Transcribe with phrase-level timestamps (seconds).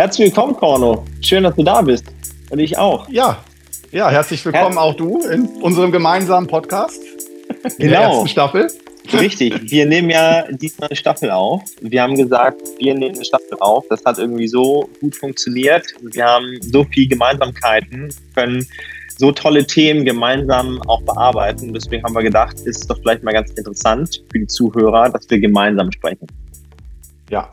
[0.00, 1.04] Herzlich willkommen, Korno.
[1.20, 2.06] Schön, dass du da bist.
[2.48, 3.06] Und ich auch.
[3.10, 3.44] Ja,
[3.92, 7.02] ja, herzlich willkommen Her auch du in unserem gemeinsamen Podcast.
[7.76, 7.90] In genau.
[7.90, 8.70] der ersten Staffel.
[9.12, 9.60] Richtig.
[9.70, 11.64] Wir nehmen ja diesmal eine Staffel auf.
[11.82, 13.84] Wir haben gesagt, wir nehmen eine Staffel auf.
[13.90, 15.84] Das hat irgendwie so gut funktioniert.
[16.00, 18.66] Wir haben so viele Gemeinsamkeiten, können
[19.18, 21.74] so tolle Themen gemeinsam auch bearbeiten.
[21.74, 25.38] Deswegen haben wir gedacht, ist doch vielleicht mal ganz interessant für die Zuhörer, dass wir
[25.40, 26.26] gemeinsam sprechen.
[27.28, 27.50] Ja.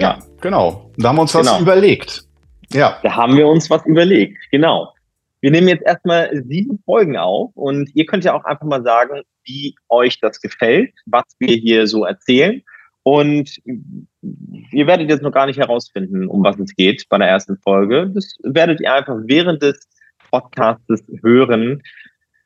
[0.00, 0.90] Ja, genau.
[0.96, 1.60] Da haben wir uns was genau.
[1.60, 2.24] überlegt.
[2.72, 2.98] Ja.
[3.02, 4.92] Da haben wir uns was überlegt, genau.
[5.40, 9.22] Wir nehmen jetzt erstmal sieben Folgen auf und ihr könnt ja auch einfach mal sagen,
[9.44, 12.62] wie euch das gefällt, was wir hier so erzählen.
[13.04, 17.56] Und ihr werdet jetzt noch gar nicht herausfinden, um was es geht bei der ersten
[17.58, 18.10] Folge.
[18.12, 19.88] Das werdet ihr einfach während des
[20.30, 21.82] Podcasts hören.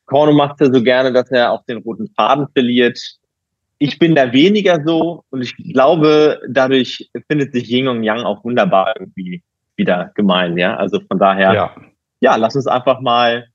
[0.07, 3.01] Korno macht ja so gerne, dass er auch den roten Faden verliert.
[3.83, 8.45] Ich bin da weniger so und ich glaube, dadurch findet sich Yin und Yang auch
[8.45, 9.43] wunderbar irgendwie
[9.75, 10.77] wieder gemein, ja.
[10.77, 11.75] Also von daher, ja,
[12.21, 13.49] ja lass uns einfach mal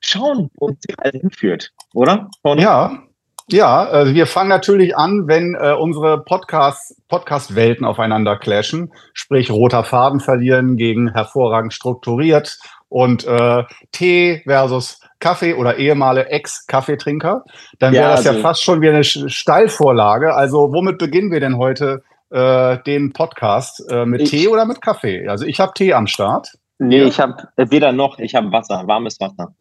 [0.00, 2.30] schauen, wo uns die Reise hinführt, oder?
[2.42, 2.62] Korno?
[2.62, 3.02] Ja,
[3.50, 9.84] ja, also wir fangen natürlich an, wenn äh, unsere Podcast, Podcast-Welten aufeinander clashen, sprich roter
[9.84, 12.58] Faden verlieren gegen hervorragend strukturiert,
[12.94, 17.44] und äh, Tee versus Kaffee oder ehemalige Ex-Kaffeetrinker,
[17.78, 20.34] dann wäre ja, das also, ja fast schon wie eine Steilvorlage.
[20.34, 23.82] Also womit beginnen wir denn heute äh, den Podcast?
[23.90, 25.26] Äh, mit ich, Tee oder mit Kaffee?
[25.26, 26.52] Also ich habe Tee am Start.
[26.78, 27.06] Nee, ja.
[27.06, 29.54] ich habe weder noch, ich habe Wasser, warmes Wasser.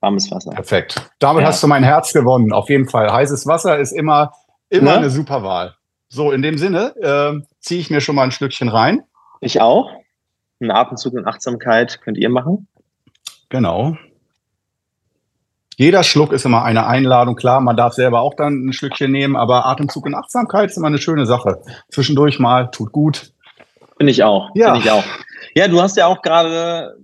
[0.00, 0.50] Warmes Wasser.
[0.50, 0.96] Perfekt.
[1.20, 1.48] Damit ja.
[1.48, 2.52] hast du mein Herz gewonnen.
[2.52, 3.12] Auf jeden Fall.
[3.12, 4.32] Heißes Wasser ist immer,
[4.68, 4.96] immer ne?
[4.96, 5.76] eine super Wahl.
[6.08, 9.04] So, in dem Sinne äh, ziehe ich mir schon mal ein Stückchen rein.
[9.40, 9.92] Ich auch.
[10.60, 12.66] Einen Atemzug und Achtsamkeit könnt ihr machen.
[13.48, 13.96] Genau.
[15.76, 17.36] Jeder Schluck ist immer eine Einladung.
[17.36, 20.88] Klar, man darf selber auch dann ein Schlückchen nehmen, aber Atemzug und Achtsamkeit ist immer
[20.88, 21.60] eine schöne Sache.
[21.90, 23.32] Zwischendurch mal, tut gut.
[23.96, 24.50] Finde ich auch.
[24.54, 24.72] Ja.
[24.72, 25.04] Finde ich auch.
[25.54, 26.96] Ja, du hast ja auch gerade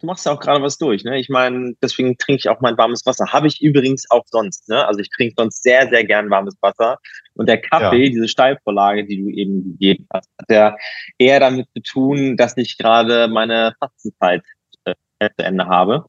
[0.00, 1.04] du machst ja auch gerade was durch.
[1.04, 1.18] Ne?
[1.18, 3.32] Ich meine, deswegen trinke ich auch mein warmes Wasser.
[3.32, 4.68] Habe ich übrigens auch sonst.
[4.68, 4.86] Ne?
[4.86, 6.98] Also ich trinke sonst sehr, sehr gern warmes Wasser.
[7.34, 8.10] Und der Kaffee, ja.
[8.10, 10.76] diese Steilvorlage, die du eben gegeben hast, hat ja
[11.18, 14.42] eher damit zu tun, dass ich gerade meine Fastenzeit
[14.84, 14.94] äh,
[15.36, 16.06] zu Ende habe.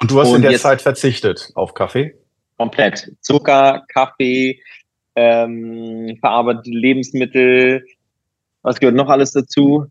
[0.00, 2.14] Und du hast Und in der Zeit verzichtet auf Kaffee?
[2.58, 3.12] Komplett.
[3.20, 4.60] Zucker, Kaffee,
[5.14, 7.84] ähm, verarbeitete Lebensmittel,
[8.62, 9.86] was gehört noch alles dazu?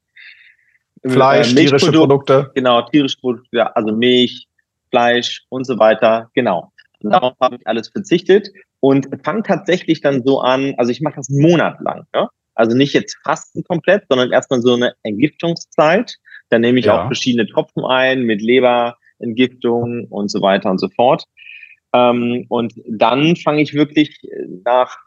[1.05, 2.51] Fleisch, äh, tierische Produkte.
[2.55, 4.47] Genau, tierische Produkte, also Milch,
[4.89, 6.29] Fleisch und so weiter.
[6.33, 6.71] Genau.
[7.01, 8.49] Und darauf habe ich alles verzichtet
[8.79, 12.05] und fange tatsächlich dann so an, also ich mache das einen Monat lang.
[12.13, 12.29] Ja?
[12.53, 16.15] Also nicht jetzt fasten komplett, sondern erstmal so eine Entgiftungszeit.
[16.49, 17.01] Dann nehme ich ja.
[17.01, 18.41] auch verschiedene Tropfen ein mit
[19.19, 21.25] Leberentgiftung und so weiter und so fort.
[21.93, 24.19] Ähm, und dann fange ich wirklich
[24.63, 24.97] nach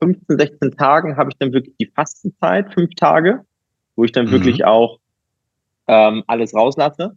[0.00, 3.44] 15, 16 Tagen habe ich dann wirklich die Fastenzeit, fünf Tage,
[3.96, 4.32] wo ich dann mhm.
[4.32, 4.98] wirklich auch
[5.86, 7.16] ähm, alles rauslasse.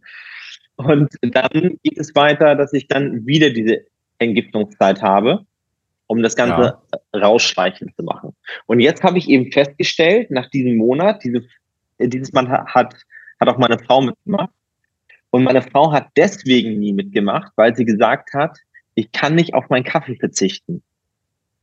[0.76, 3.86] Und dann geht es weiter, dass ich dann wieder diese
[4.18, 5.44] Entgiftungszeit habe,
[6.06, 6.78] um das Ganze
[7.12, 7.20] ja.
[7.20, 8.36] rausschleichend zu machen.
[8.66, 11.42] Und jetzt habe ich eben festgestellt, nach diesem Monat, diese,
[11.98, 12.94] dieses Mal hat,
[13.40, 14.50] hat auch meine Frau mitgemacht.
[15.30, 18.58] Und meine Frau hat deswegen nie mitgemacht, weil sie gesagt hat,
[18.94, 20.82] ich kann nicht auf meinen Kaffee verzichten.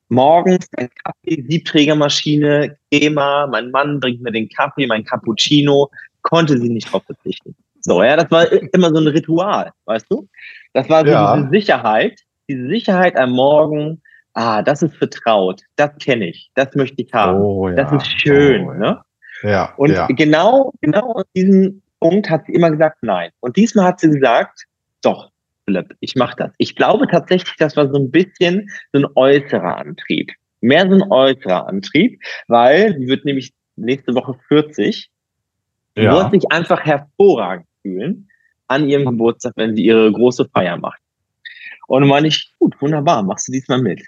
[0.09, 5.89] Morgens ein Kaffee, Siebträgermaschine, Crema, mein Mann bringt mir den Kaffee, mein Cappuccino,
[6.21, 7.55] konnte sie nicht drauf verzichten.
[7.81, 10.27] So, ja, das war immer so ein Ritual, weißt du?
[10.73, 11.35] Das war so ja.
[11.35, 14.01] diese Sicherheit, diese Sicherheit am Morgen,
[14.33, 17.75] ah, das ist vertraut, das kenne ich, das möchte ich haben, oh, ja.
[17.75, 18.77] das ist schön, oh, ja.
[18.77, 19.01] ne?
[19.43, 19.73] Ja.
[19.77, 20.07] Und ja.
[20.07, 23.31] genau, genau aus diesem Punkt hat sie immer gesagt, nein.
[23.39, 24.65] Und diesmal hat sie gesagt,
[25.01, 25.31] doch,
[25.65, 26.51] Philipp, ich mache das.
[26.57, 30.31] Ich glaube tatsächlich, das war so ein bisschen so ein äußerer Antrieb.
[30.61, 35.09] Mehr so ein äußerer Antrieb, weil sie wird nämlich nächste Woche 40
[35.97, 36.13] ja.
[36.13, 38.29] wird sich einfach hervorragend fühlen
[38.67, 40.99] an ihrem Geburtstag, wenn sie ihre große Feier macht.
[41.87, 44.01] Und dann meine ich, gut, wunderbar, machst du diesmal mit.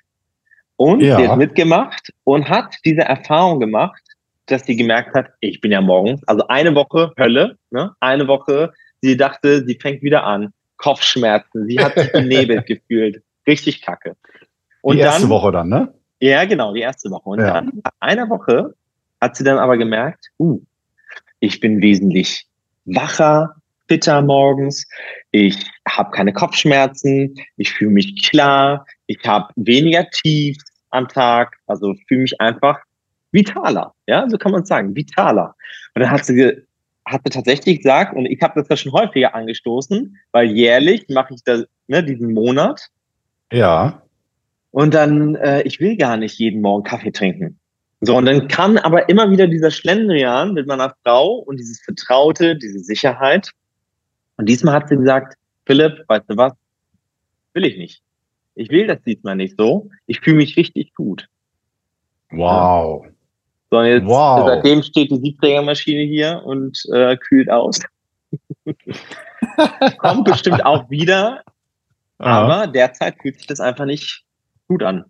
[0.77, 1.17] Und ja.
[1.17, 4.01] sie hat mitgemacht und hat diese Erfahrung gemacht,
[4.47, 7.93] dass sie gemerkt hat, ich bin ja morgens, also eine Woche Hölle, ne?
[7.99, 8.71] eine Woche,
[9.01, 14.15] sie dachte, sie fängt wieder an, Kopfschmerzen, sie hat sich benebelt gefühlt, richtig kacke.
[14.81, 15.93] Und die erste dann, Woche dann, ne?
[16.19, 17.29] Ja, genau, die erste Woche.
[17.29, 17.53] Und ja.
[17.53, 18.73] dann, nach einer Woche,
[19.21, 20.59] hat sie dann aber gemerkt, uh,
[21.39, 22.47] ich bin wesentlich
[22.85, 23.55] wacher,
[23.87, 24.87] fitter morgens.
[25.31, 25.57] Ich
[25.87, 27.35] habe keine Kopfschmerzen.
[27.57, 28.85] Ich fühle mich klar.
[29.07, 30.57] Ich habe weniger Tief
[30.89, 31.57] am Tag.
[31.67, 32.79] Also fühle mich einfach
[33.31, 33.93] vitaler.
[34.07, 35.55] Ja, so kann man sagen, vitaler.
[35.95, 36.63] Und dann hat sie,
[37.05, 41.33] hat sie tatsächlich gesagt, und ich habe das ja schon häufiger angestoßen, weil jährlich mache
[41.33, 42.87] ich das, ne, diesen Monat.
[43.51, 44.01] Ja.
[44.71, 47.59] Und dann, äh, ich will gar nicht jeden Morgen Kaffee trinken.
[48.01, 52.55] So, und dann kam aber immer wieder dieser Schlendrian mit meiner Frau und dieses Vertraute,
[52.55, 53.51] diese Sicherheit.
[54.37, 55.35] Und diesmal hat sie gesagt,
[55.65, 56.53] Philipp, weißt du was?
[57.53, 58.03] Will ich nicht.
[58.53, 59.89] Ich will das diesmal nicht so.
[60.05, 61.27] Ich fühle mich richtig gut.
[62.29, 63.07] Wow.
[63.69, 64.47] So, und jetzt, wow.
[64.47, 67.79] seitdem steht die Siebträgermaschine hier und äh, kühlt aus.
[69.97, 71.43] Kommt bestimmt auch wieder,
[72.17, 74.23] aber derzeit fühlt sich das einfach nicht
[74.67, 75.05] gut an.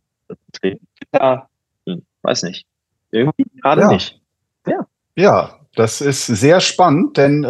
[1.14, 1.48] Ja,
[1.86, 2.66] hm, weiß nicht.
[3.12, 3.88] Irgendwie gerade ja.
[3.90, 4.20] nicht.
[4.66, 4.88] Ja.
[5.16, 7.48] Ja, das ist sehr spannend, denn äh,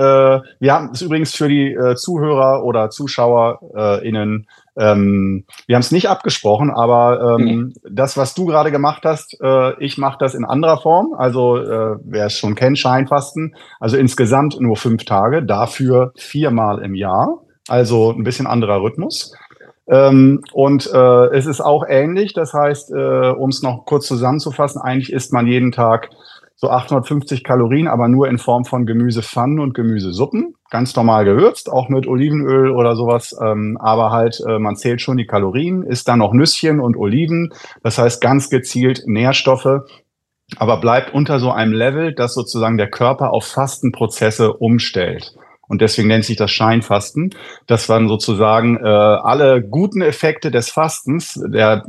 [0.60, 5.92] wir haben es übrigens für die äh, Zuhörer oder ZuschauerInnen, äh, ähm, wir haben es
[5.92, 7.74] nicht abgesprochen, aber ähm, mhm.
[7.90, 11.14] das, was du gerade gemacht hast, äh, ich mache das in anderer Form.
[11.18, 13.56] Also äh, wer es schon kennt, Scheinfasten.
[13.80, 17.40] Also insgesamt nur fünf Tage, dafür viermal im Jahr.
[17.68, 19.34] Also ein bisschen anderer Rhythmus.
[19.90, 22.34] Ähm, und äh, es ist auch ähnlich.
[22.34, 26.10] Das heißt, äh, um es noch kurz zusammenzufassen, eigentlich isst man jeden Tag
[26.60, 30.56] so 850 Kalorien, aber nur in Form von Gemüsepfannen und Gemüsesuppen.
[30.72, 33.36] Ganz normal gewürzt, auch mit Olivenöl oder sowas.
[33.40, 37.54] Ähm, aber halt, äh, man zählt schon die Kalorien, isst dann noch Nüsschen und Oliven.
[37.84, 39.82] Das heißt ganz gezielt Nährstoffe,
[40.58, 45.36] aber bleibt unter so einem Level, dass sozusagen der Körper auf Fastenprozesse umstellt.
[45.68, 47.32] Und deswegen nennt sich das Scheinfasten,
[47.68, 51.84] dass man sozusagen äh, alle guten Effekte des Fastens, der,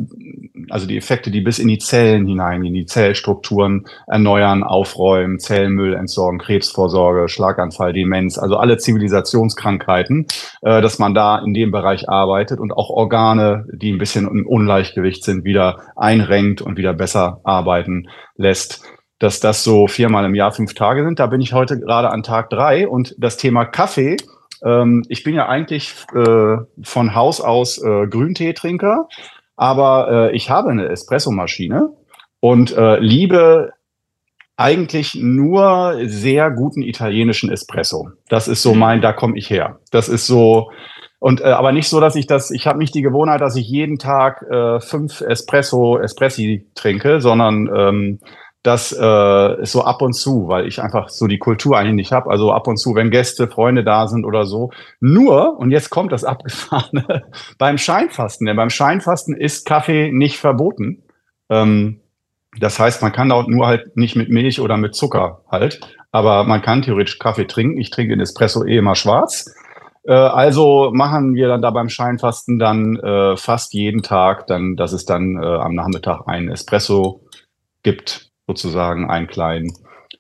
[0.69, 6.39] also die Effekte, die bis in die Zellen hineingehen, die Zellstrukturen erneuern, aufräumen, Zellmüll entsorgen,
[6.39, 10.27] Krebsvorsorge, Schlaganfall, Demenz, also alle Zivilisationskrankheiten,
[10.63, 14.47] äh, dass man da in dem Bereich arbeitet und auch Organe, die ein bisschen im
[14.47, 18.83] Ungleichgewicht sind, wieder einrenkt und wieder besser arbeiten lässt
[19.19, 21.19] dass das so viermal im Jahr fünf Tage sind.
[21.19, 24.17] Da bin ich heute gerade an Tag drei und das Thema Kaffee.
[24.65, 29.09] Ähm, ich bin ja eigentlich äh, von Haus aus äh, Grünteetrinker,
[29.57, 31.91] aber äh, ich habe eine Espressomaschine
[32.41, 33.73] und äh, liebe
[34.57, 38.11] eigentlich nur sehr guten italienischen Espresso.
[38.29, 39.79] Das ist so mein, da komme ich her.
[39.93, 40.73] Das ist so,
[41.21, 43.69] und äh, aber nicht so, dass ich das, ich habe nicht die Gewohnheit, dass ich
[43.69, 48.19] jeden Tag äh, fünf Espresso, Espressi trinke, sondern ähm,
[48.69, 52.31] das äh, so ab und zu, weil ich einfach so die Kultur eigentlich nicht habe.
[52.31, 54.73] Also ab und zu, wenn Gäste, Freunde da sind oder so.
[55.01, 57.25] Nur, und jetzt kommt das Abgefahrene,
[57.57, 58.47] beim Scheinfasten.
[58.47, 61.03] Denn beim Scheinfasten ist Kaffee nicht verboten.
[61.49, 62.01] Ähm,
[62.61, 65.81] das heißt, man kann auch nur halt nicht mit Milch oder mit Zucker halt.
[66.13, 67.79] Aber man kann theoretisch Kaffee trinken.
[67.79, 69.55] Ich trinke den Espresso eh immer schwarz.
[70.05, 74.93] Äh, also machen wir dann da beim Scheinfasten dann äh, fast jeden Tag, dann, dass
[74.93, 77.23] es dann äh, am Nachmittag einen Espresso
[77.83, 79.73] gibt sozusagen einkleiden.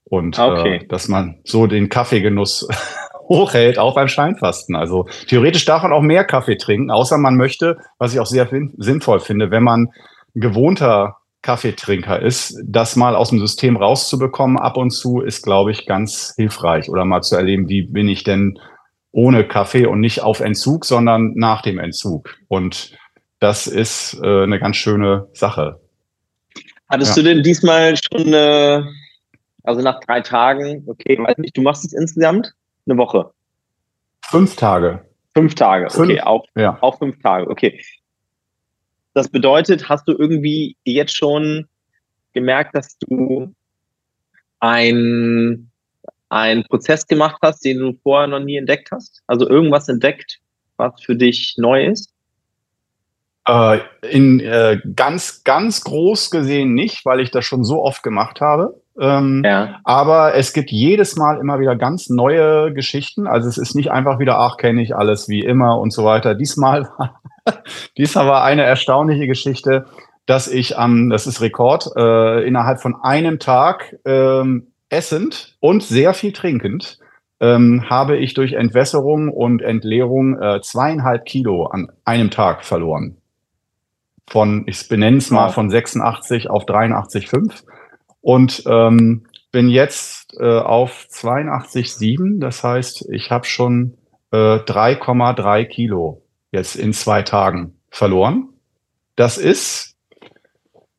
[0.05, 0.77] Und okay.
[0.77, 2.69] äh, dass man so den Kaffeegenuss
[3.29, 4.77] hochhält, auch beim Scheinfasten.
[4.77, 8.49] Also theoretisch darf man auch mehr Kaffee trinken, außer man möchte, was ich auch sehr
[8.77, 9.89] sinnvoll finde, wenn man
[10.35, 15.87] gewohnter Kaffeetrinker ist, das mal aus dem System rauszubekommen, ab und zu ist, glaube ich,
[15.87, 16.89] ganz hilfreich.
[16.89, 18.59] Oder mal zu erleben, wie bin ich denn
[19.13, 22.37] ohne Kaffee und nicht auf Entzug, sondern nach dem Entzug.
[22.49, 22.93] Und
[23.41, 25.81] das ist äh, eine ganz schöne Sache.
[26.88, 27.23] Hattest ja.
[27.23, 28.82] du denn diesmal schon, äh,
[29.62, 32.52] also nach drei Tagen, okay, weiß nicht, du machst es insgesamt
[32.87, 33.31] eine Woche?
[34.25, 35.05] Fünf Tage.
[35.35, 36.79] Fünf Tage, okay, fünf, auch, ja.
[36.81, 37.80] auch fünf Tage, okay.
[39.14, 41.66] Das bedeutet, hast du irgendwie jetzt schon
[42.33, 43.54] gemerkt, dass du
[44.61, 45.71] ein,
[46.28, 49.23] einen Prozess gemacht hast, den du vorher noch nie entdeckt hast?
[49.26, 50.38] Also irgendwas entdeckt,
[50.76, 52.12] was für dich neu ist?
[53.49, 58.43] Äh, in äh, ganz, ganz groß gesehen nicht, weil ich das schon so oft gemacht
[58.43, 58.78] habe.
[59.00, 59.81] Ähm, ja.
[59.85, 63.26] Aber es gibt jedes Mal immer wieder ganz neue Geschichten.
[63.26, 66.35] Also es ist nicht einfach wieder, ach, kenne ich alles wie immer und so weiter.
[66.35, 67.23] Diesmal war,
[67.97, 69.87] diesmal war eine erstaunliche Geschichte,
[70.26, 76.12] dass ich am, das ist Rekord, äh, innerhalb von einem Tag ähm, essend und sehr
[76.12, 76.99] viel trinkend
[77.40, 83.17] ähm, habe ich durch Entwässerung und Entleerung äh, zweieinhalb Kilo an einem Tag verloren
[84.28, 87.64] von, ich benenne es mal, von 86 auf 83,5
[88.20, 92.40] und ähm, bin jetzt äh, auf 82,7.
[92.40, 93.97] Das heißt, ich habe schon
[94.30, 98.49] äh, 3,3 Kilo jetzt in zwei Tagen verloren.
[99.16, 99.97] Das ist,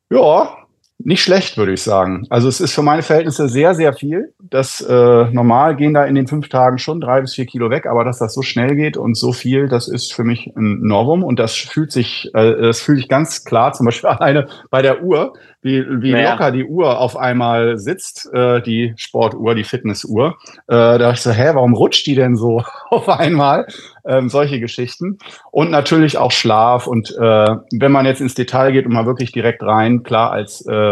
[0.09, 0.58] ja,
[1.01, 2.27] nicht schlecht, würde ich sagen.
[2.29, 4.33] Also es ist für meine Verhältnisse sehr, sehr viel.
[4.37, 7.85] Das äh, normal gehen da in den fünf Tagen schon drei bis vier Kilo weg,
[7.85, 11.23] aber dass das so schnell geht und so viel, das ist für mich ein Novum
[11.23, 15.01] und das fühlt sich, äh, das fühle ich ganz klar, zum Beispiel alleine bei der
[15.01, 16.31] Uhr, wie, wie naja.
[16.31, 20.37] locker die Uhr auf einmal sitzt, äh, die Sportuhr, die Fitnessuhr.
[20.67, 23.67] Äh, da dachte ich so, hä, warum rutscht die denn so auf einmal?
[24.05, 25.17] Ähm, solche Geschichten.
[25.51, 26.87] Und natürlich auch Schlaf.
[26.87, 30.65] Und äh, wenn man jetzt ins Detail geht und mal wirklich direkt rein, klar, als
[30.65, 30.88] äh,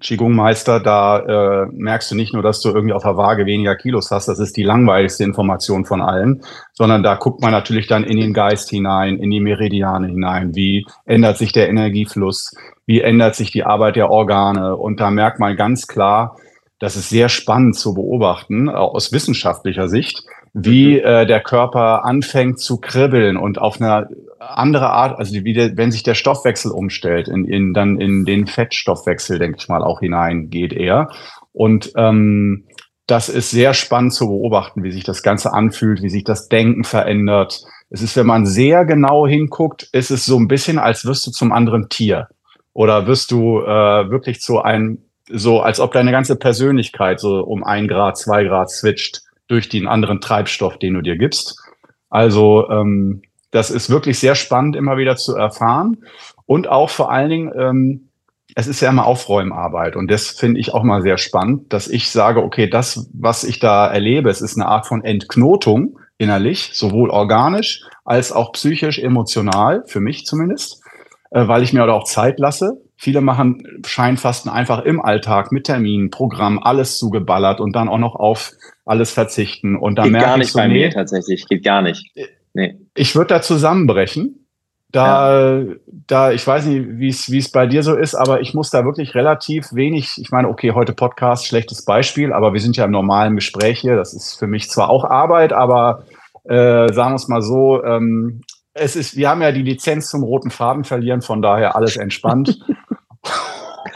[0.00, 4.10] Qigong-Meister, da äh, merkst du nicht nur, dass du irgendwie auf der Waage weniger Kilos
[4.10, 6.42] hast, das ist die langweiligste Information von allen,
[6.72, 10.86] sondern da guckt man natürlich dann in den Geist hinein, in die Meridiane hinein, wie
[11.04, 12.54] ändert sich der Energiefluss,
[12.86, 14.76] wie ändert sich die Arbeit der Organe?
[14.76, 16.36] Und da merkt man ganz klar,
[16.78, 22.80] das ist sehr spannend zu beobachten, aus wissenschaftlicher Sicht, wie äh, der Körper anfängt zu
[22.80, 24.08] kribbeln und auf eine
[24.40, 28.46] andere Art, also wie der, wenn sich der Stoffwechsel umstellt, in, in, dann in den
[28.46, 31.10] Fettstoffwechsel, denke ich mal, auch hineingeht er.
[31.52, 32.66] Und ähm,
[33.06, 36.84] das ist sehr spannend zu beobachten, wie sich das Ganze anfühlt, wie sich das Denken
[36.84, 37.62] verändert.
[37.90, 41.30] Es ist, wenn man sehr genau hinguckt, ist es so ein bisschen, als wirst du
[41.30, 42.28] zum anderen Tier.
[42.72, 47.64] Oder wirst du äh, wirklich zu einem, so als ob deine ganze Persönlichkeit so um
[47.64, 51.60] ein Grad, zwei Grad switcht durch den anderen Treibstoff, den du dir gibst.
[52.08, 55.98] Also ähm, das ist wirklich sehr spannend, immer wieder zu erfahren.
[56.46, 58.10] Und auch vor allen Dingen, ähm,
[58.54, 59.96] es ist ja immer Aufräumarbeit.
[59.96, 63.58] Und das finde ich auch mal sehr spannend, dass ich sage, okay, das, was ich
[63.60, 69.84] da erlebe, es ist eine Art von Entknotung innerlich, sowohl organisch als auch psychisch, emotional,
[69.86, 70.82] für mich zumindest,
[71.30, 72.80] äh, weil ich mir da auch Zeit lasse.
[72.96, 78.16] Viele machen Scheinfasten einfach im Alltag mit Terminen, Programm, alles zugeballert und dann auch noch
[78.16, 78.52] auf
[78.84, 79.76] alles verzichten.
[79.76, 82.10] Und da geht merke gar nicht ich so, bei nee, mir tatsächlich, geht gar nicht.
[82.54, 82.78] Nee.
[82.94, 84.46] Ich würde da zusammenbrechen.
[84.92, 85.74] Da, ja.
[85.86, 88.70] da, ich weiß nicht, wie es, wie es bei dir so ist, aber ich muss
[88.70, 92.86] da wirklich relativ wenig, ich meine, okay, heute Podcast, schlechtes Beispiel, aber wir sind ja
[92.86, 93.94] im normalen Gespräch hier.
[93.94, 96.06] Das ist für mich zwar auch Arbeit, aber
[96.42, 98.40] äh, sagen wir es mal so, ähm,
[98.74, 102.58] es ist, wir haben ja die Lizenz zum roten Faden verlieren, von daher alles entspannt.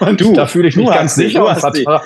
[0.01, 2.03] Und du, da fühle ich mich ganz sicher.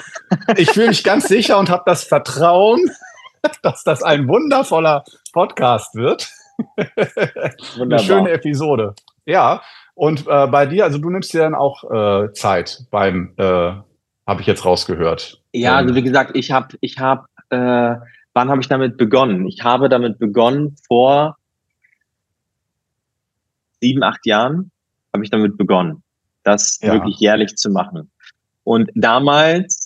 [0.57, 2.91] ich fühle mich ganz sicher und habe das Vertrauen,
[3.63, 6.31] dass das ein wundervoller Podcast wird.
[7.81, 8.95] Eine schöne Episode.
[9.27, 9.63] Ja,
[9.95, 14.41] und äh, bei dir, also du nimmst dir dann auch äh, Zeit beim, äh, habe
[14.41, 15.43] ich jetzt rausgehört.
[15.53, 17.97] Ja, also wie gesagt, ich habe, ich habe, äh,
[18.33, 19.47] wann habe ich damit begonnen?
[19.47, 21.37] Ich habe damit begonnen vor
[23.81, 24.71] sieben, acht Jahren
[25.13, 26.03] habe ich damit begonnen,
[26.43, 26.93] das ja.
[26.93, 28.11] wirklich jährlich zu machen.
[28.65, 29.78] Und damals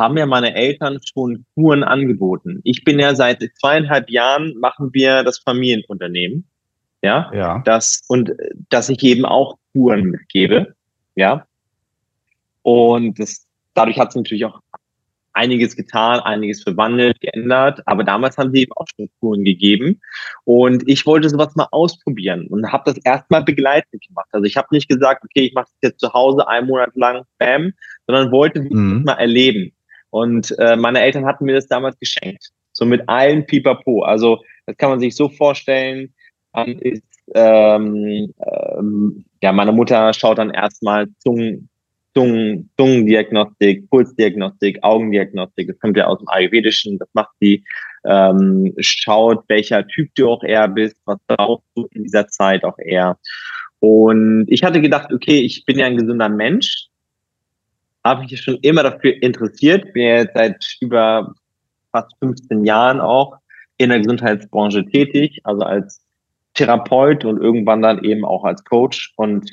[0.00, 2.60] haben ja meine Eltern schon Kuren angeboten.
[2.64, 6.48] Ich bin ja seit zweieinhalb Jahren machen wir das Familienunternehmen.
[7.02, 7.62] Ja, ja.
[7.64, 8.32] Das, und
[8.68, 10.74] dass ich eben auch Kuren mitgebe.
[11.14, 11.46] Ja.
[12.62, 14.60] Und das, dadurch hat es natürlich auch
[15.32, 17.80] einiges getan, einiges verwandelt, geändert.
[17.86, 20.00] Aber damals haben sie eben auch schon Kuren gegeben.
[20.44, 24.28] Und ich wollte sowas mal ausprobieren und habe das erstmal begleitend gemacht.
[24.32, 27.22] Also ich habe nicht gesagt, okay, ich mache das jetzt zu Hause einen Monat lang,
[27.38, 27.72] bam,
[28.06, 29.04] sondern wollte mhm.
[29.04, 29.72] mal erleben.
[30.10, 32.50] Und äh, meine Eltern hatten mir das damals geschenkt.
[32.72, 34.02] So mit allen Pipapo.
[34.02, 36.14] Also das kann man sich so vorstellen.
[36.52, 41.68] Dann ist, ähm, ähm, ja, meine Mutter schaut dann erstmal Zungen,
[42.14, 45.68] Zungen, Zungendiagnostik, Pulsdiagnostik, Augendiagnostik.
[45.68, 46.98] Das kommt ja aus dem Ayurvedischen.
[46.98, 47.64] Das macht sie.
[48.04, 52.78] Ähm, schaut, welcher Typ du auch eher bist, was brauchst du in dieser Zeit auch
[52.78, 53.18] eher.
[53.78, 56.89] Und ich hatte gedacht, okay, ich bin ja ein gesunder Mensch
[58.04, 61.34] habe mich schon immer dafür interessiert, bin jetzt seit über
[61.92, 63.36] fast 15 Jahren auch
[63.76, 66.02] in der Gesundheitsbranche tätig, also als
[66.54, 69.12] Therapeut und irgendwann dann eben auch als Coach.
[69.16, 69.50] Und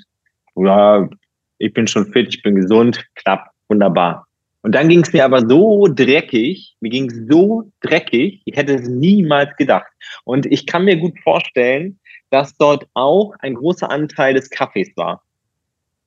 [0.56, 1.10] ja,
[1.58, 4.28] ich bin schon fit, ich bin gesund, klappt, wunderbar.
[4.62, 8.76] Und dann ging es mir aber so dreckig, mir ging es so dreckig, ich hätte
[8.76, 9.88] es niemals gedacht.
[10.26, 12.00] Und ich kann mir gut vorstellen,
[12.32, 15.24] dass dort auch ein großer Anteil des Kaffees war.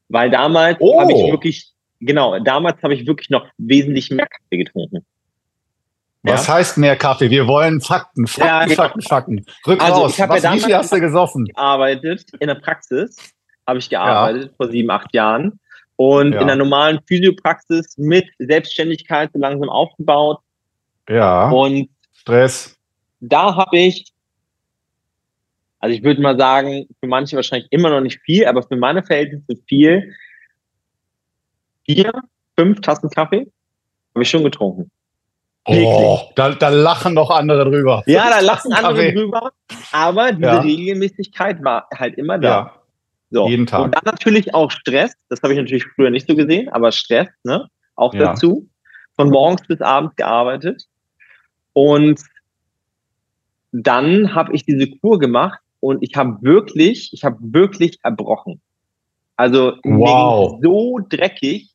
[0.09, 1.01] Weil damals oh.
[1.01, 5.05] habe ich wirklich genau, damals habe ich wirklich noch wesentlich mehr Kaffee getrunken.
[6.23, 6.55] Was ja?
[6.55, 7.31] heißt mehr Kaffee?
[7.31, 8.77] Wir wollen Fakten, Fakten, ja, genau.
[8.77, 9.47] Fakten, Fakten.
[9.67, 10.19] Rück also, raus.
[10.19, 11.47] Ich Was, ja wie viel hast du gesoffen?
[11.47, 13.17] Gearbeitet in der Praxis
[13.67, 14.55] habe ich gearbeitet ja.
[14.57, 15.59] vor sieben, acht Jahren
[15.97, 20.41] und in der normalen Physiopraxis mit Selbstständigkeit so langsam aufgebaut.
[21.09, 21.51] Ja.
[21.51, 22.77] Und Stress.
[23.21, 24.13] Da habe ich,
[25.79, 29.03] also ich würde mal sagen, für manche wahrscheinlich immer noch nicht viel, aber für meine
[29.03, 30.15] Verhältnisse viel
[31.95, 32.13] vier,
[32.57, 33.51] fünf Tassen Kaffee
[34.15, 34.91] habe ich schon getrunken.
[35.67, 38.03] Oh, da, da lachen doch andere drüber.
[38.07, 39.53] Ja, da lachen andere drüber.
[39.93, 40.61] Aber diese ja.
[40.61, 42.49] Regelmäßigkeit war halt immer da.
[42.49, 42.75] Ja.
[43.31, 43.49] So.
[43.49, 43.85] Jeden Tag.
[43.85, 45.13] Und dann natürlich auch Stress.
[45.29, 47.69] Das habe ich natürlich früher nicht so gesehen, aber Stress, ne?
[47.95, 48.21] Auch ja.
[48.21, 48.69] dazu.
[49.17, 50.85] Von morgens bis abends gearbeitet.
[51.75, 52.21] Und
[53.73, 58.61] dann habe ich diese Kur gemacht und ich habe wirklich, ich habe wirklich erbrochen.
[59.37, 60.59] Also wow.
[60.63, 61.71] so dreckig,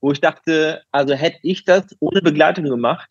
[0.00, 3.10] wo ich dachte, also hätte ich das ohne Begleitung gemacht,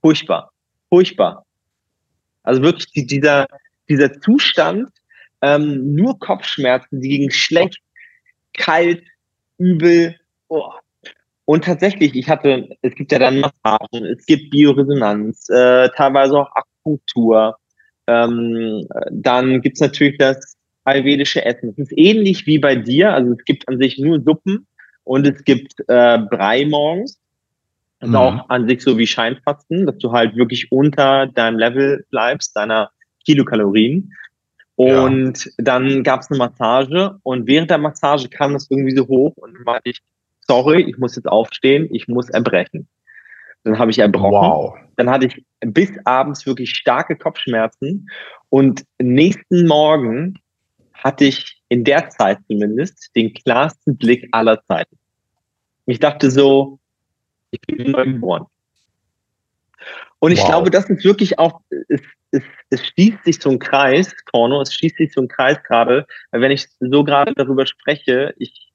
[0.00, 0.52] furchtbar,
[0.88, 1.44] furchtbar.
[2.42, 3.46] Also wirklich dieser,
[3.88, 4.90] dieser Zustand,
[5.42, 7.78] ähm, nur Kopfschmerzen, die gingen schlecht,
[8.54, 9.02] kalt,
[9.58, 10.16] übel.
[10.48, 10.70] Oh.
[11.46, 16.50] und tatsächlich, ich hatte, es gibt ja dann Massagen, es gibt Bioresonanz, äh, teilweise auch
[16.54, 17.56] Akupunktur.
[18.06, 21.70] Ähm, dann gibt's natürlich das ayurvedische Essen.
[21.70, 24.66] Es ist ähnlich wie bei dir, also es gibt an sich nur Suppen
[25.04, 27.18] und es gibt äh, Brei morgens.
[28.00, 28.16] Das ist mhm.
[28.16, 32.90] auch an sich so wie Scheinfasten, dass du halt wirklich unter deinem Level bleibst, deiner
[33.24, 34.12] Kilokalorien.
[34.74, 35.50] Und ja.
[35.58, 39.54] dann gab es eine Massage und während der Massage kam das irgendwie so hoch und
[39.54, 40.00] dann war ich,
[40.40, 42.88] sorry, ich muss jetzt aufstehen, ich muss erbrechen.
[43.64, 44.32] Dann habe ich erbrochen.
[44.32, 44.74] Wow.
[44.96, 48.08] Dann hatte ich bis abends wirklich starke Kopfschmerzen
[48.48, 50.38] und nächsten Morgen
[50.94, 54.98] hatte ich in der Zeit zumindest den klarsten Blick aller Zeiten.
[55.86, 56.78] Ich dachte so,
[57.50, 58.44] ich bin neu geboren.
[60.18, 60.48] Und ich wow.
[60.48, 64.74] glaube, das ist wirklich auch, es, es, es schließt sich so ein Kreis, Porno, es
[64.74, 68.70] schließt sich so ein Kreis gerade, wenn ich so gerade darüber spreche, ich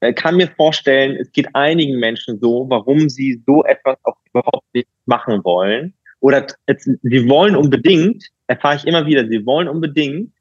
[0.00, 4.66] äh, kann mir vorstellen, es geht einigen Menschen so, warum sie so etwas auch überhaupt
[4.74, 5.94] nicht machen wollen.
[6.18, 10.32] Oder sie wollen unbedingt, erfahre ich immer wieder, sie wollen unbedingt,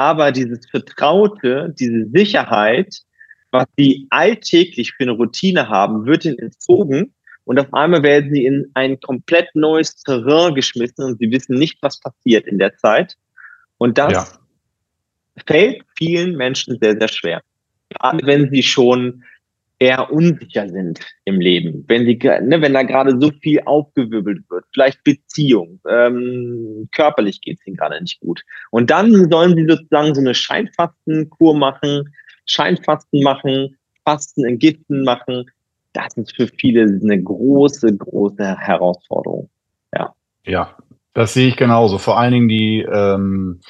[0.00, 3.02] aber dieses Vertraute, diese Sicherheit,
[3.50, 7.12] was sie alltäglich für eine Routine haben, wird ihnen entzogen
[7.44, 11.76] und auf einmal werden sie in ein komplett neues Terrain geschmissen und sie wissen nicht,
[11.82, 13.18] was passiert in der Zeit.
[13.76, 14.26] Und das ja.
[15.46, 17.42] fällt vielen Menschen sehr, sehr schwer.
[17.90, 19.22] Gerade wenn sie schon
[19.80, 24.66] eher unsicher sind im Leben, wenn sie, ne, wenn da gerade so viel aufgewirbelt wird,
[24.72, 28.42] vielleicht Beziehung, ähm, körperlich geht es ihnen gerade nicht gut.
[28.70, 32.12] Und dann sollen sie sozusagen so eine Scheinfastenkur machen,
[32.44, 35.50] Scheinfasten machen, Fasten, Entgiften machen.
[35.94, 39.48] Das ist für viele eine große, große Herausforderung.
[39.94, 40.14] Ja.
[40.44, 40.76] Ja,
[41.14, 41.96] das sehe ich genauso.
[41.96, 43.60] Vor allen Dingen die, ähm,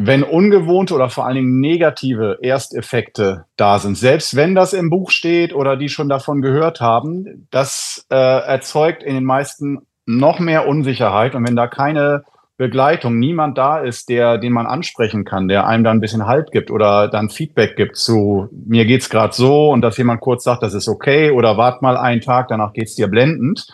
[0.00, 5.10] wenn ungewohnte oder vor allen Dingen negative Ersteffekte da sind, selbst wenn das im Buch
[5.10, 10.68] steht oder die schon davon gehört haben, das äh, erzeugt in den meisten noch mehr
[10.68, 11.34] Unsicherheit.
[11.34, 12.22] Und wenn da keine
[12.56, 16.52] Begleitung, niemand da ist, der, den man ansprechen kann, der einem dann ein bisschen Halt
[16.52, 20.62] gibt oder dann Feedback gibt zu, mir geht's gerade so und dass jemand kurz sagt,
[20.62, 23.66] das ist okay oder wart mal einen Tag, danach geht's dir blendend,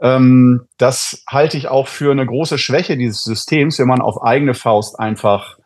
[0.00, 4.54] ähm, das halte ich auch für eine große Schwäche dieses Systems, wenn man auf eigene
[4.54, 5.56] Faust einfach,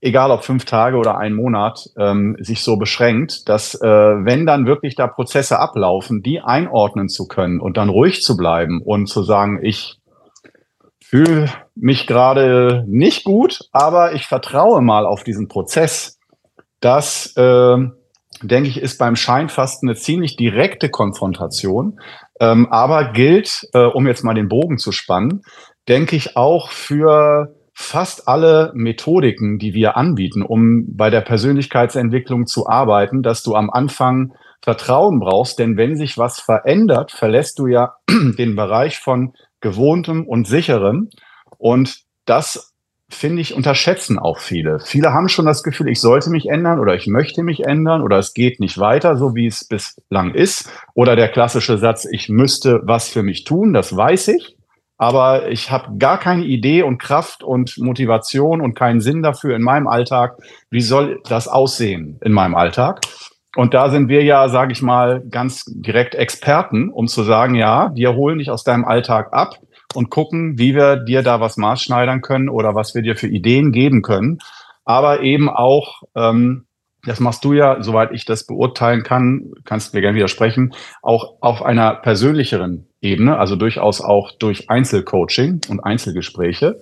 [0.00, 4.66] egal ob fünf Tage oder ein Monat, ähm, sich so beschränkt, dass äh, wenn dann
[4.66, 9.22] wirklich da Prozesse ablaufen, die einordnen zu können und dann ruhig zu bleiben und zu
[9.22, 9.98] sagen, ich
[11.02, 16.18] fühle mich gerade nicht gut, aber ich vertraue mal auf diesen Prozess.
[16.80, 17.76] Das, äh,
[18.42, 22.00] denke ich, ist beim Scheinfasten eine ziemlich direkte Konfrontation.
[22.40, 25.42] Ähm, aber gilt, äh, um jetzt mal den Bogen zu spannen,
[25.88, 32.68] denke ich auch für fast alle Methodiken, die wir anbieten, um bei der Persönlichkeitsentwicklung zu
[32.68, 37.94] arbeiten, dass du am Anfang Vertrauen brauchst, denn wenn sich was verändert, verlässt du ja
[38.10, 41.08] den Bereich von gewohntem und sicherem.
[41.56, 42.74] Und das
[43.10, 44.80] finde ich, unterschätzen auch viele.
[44.80, 48.18] Viele haben schon das Gefühl, ich sollte mich ändern oder ich möchte mich ändern oder
[48.18, 50.70] es geht nicht weiter, so wie es bislang ist.
[50.94, 54.56] Oder der klassische Satz, ich müsste was für mich tun, das weiß ich.
[54.98, 59.62] Aber ich habe gar keine Idee und Kraft und Motivation und keinen Sinn dafür in
[59.62, 60.36] meinem Alltag.
[60.70, 63.00] Wie soll das aussehen in meinem Alltag?
[63.56, 67.90] Und da sind wir ja, sage ich mal, ganz direkt Experten, um zu sagen, ja,
[67.94, 69.54] wir holen dich aus deinem Alltag ab
[69.94, 73.72] und gucken, wie wir dir da was maßschneidern können oder was wir dir für Ideen
[73.72, 74.38] geben können.
[74.84, 76.66] Aber eben auch, ähm,
[77.04, 81.36] das machst du ja, soweit ich das beurteilen kann, kannst du mir gerne widersprechen, auch
[81.40, 86.80] auf einer persönlicheren Ebene, also durchaus auch durch Einzelcoaching und Einzelgespräche.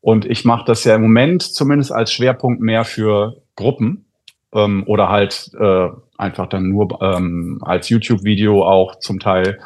[0.00, 4.06] Und ich mache das ja im Moment zumindest als Schwerpunkt mehr für Gruppen
[4.52, 9.58] ähm, oder halt äh, einfach dann nur ähm, als YouTube-Video auch zum Teil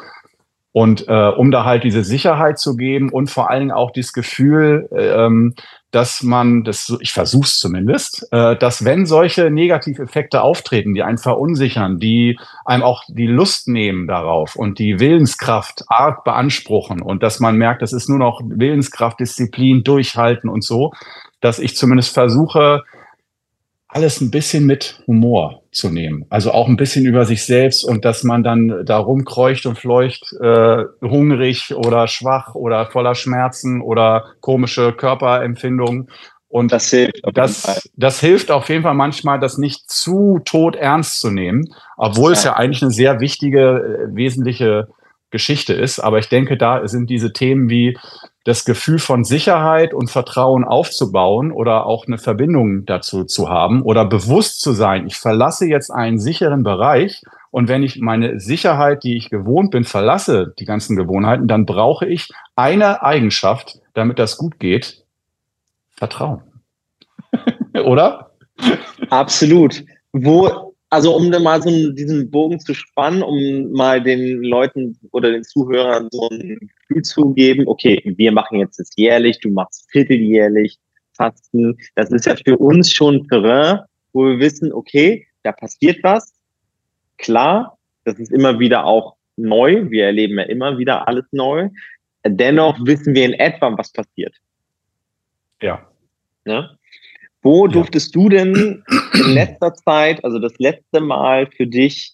[0.73, 4.13] und äh, um da halt diese Sicherheit zu geben und vor allen Dingen auch dieses
[4.13, 5.53] Gefühl, ähm,
[5.91, 11.17] dass man, das, ich versuche es zumindest, äh, dass wenn solche Negativeffekte auftreten, die einen
[11.17, 17.41] verunsichern, die einem auch die Lust nehmen darauf und die Willenskraft arg beanspruchen und dass
[17.41, 20.93] man merkt, das ist nur noch Willenskraft, Disziplin, Durchhalten und so,
[21.41, 22.83] dass ich zumindest versuche,
[23.91, 26.25] alles ein bisschen mit Humor zu nehmen.
[26.29, 30.33] Also auch ein bisschen über sich selbst und dass man dann da rumkreucht und fleucht,
[30.41, 36.09] äh, hungrig oder schwach oder voller Schmerzen oder komische Körperempfindungen.
[36.47, 41.19] Und das hilft, das, das hilft auf jeden Fall manchmal, das nicht zu tot ernst
[41.19, 42.37] zu nehmen, obwohl ja.
[42.37, 44.87] es ja eigentlich eine sehr wichtige, äh, wesentliche
[45.31, 45.99] Geschichte ist.
[45.99, 47.97] Aber ich denke, da sind diese Themen wie
[48.43, 54.05] das Gefühl von Sicherheit und Vertrauen aufzubauen oder auch eine Verbindung dazu zu haben oder
[54.05, 59.17] bewusst zu sein, ich verlasse jetzt einen sicheren Bereich Und wenn ich meine Sicherheit, die
[59.17, 64.57] ich gewohnt bin, verlasse, die ganzen Gewohnheiten, dann brauche ich eine Eigenschaft, damit das gut
[64.57, 65.03] geht.
[65.91, 66.41] Vertrauen.
[67.85, 68.31] Oder?
[69.09, 69.83] Absolut.
[70.13, 75.31] Wo, also um dann mal so diesen Bogen zu spannen, um mal den Leuten oder
[75.31, 79.89] den Zuhörern so ein Gefühl zu geben, okay, wir machen jetzt das jährlich, du machst
[79.89, 80.77] vierteljährlich
[81.13, 81.77] Fasten.
[81.95, 83.79] Das ist ja für uns schon Terrain,
[84.11, 86.33] wo wir wissen, okay, da passiert was.
[87.17, 89.89] Klar, das ist immer wieder auch neu.
[89.89, 91.69] Wir erleben ja immer wieder alles neu.
[92.25, 94.35] Dennoch wissen wir in etwa, was passiert.
[95.61, 95.87] Ja.
[96.45, 96.69] ja?
[97.43, 102.13] Wo durftest du denn in letzter Zeit, also das letzte Mal für dich,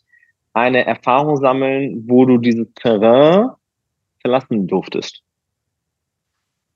[0.53, 3.49] eine Erfahrung sammeln, wo du dieses Terrain
[4.21, 5.21] verlassen durftest?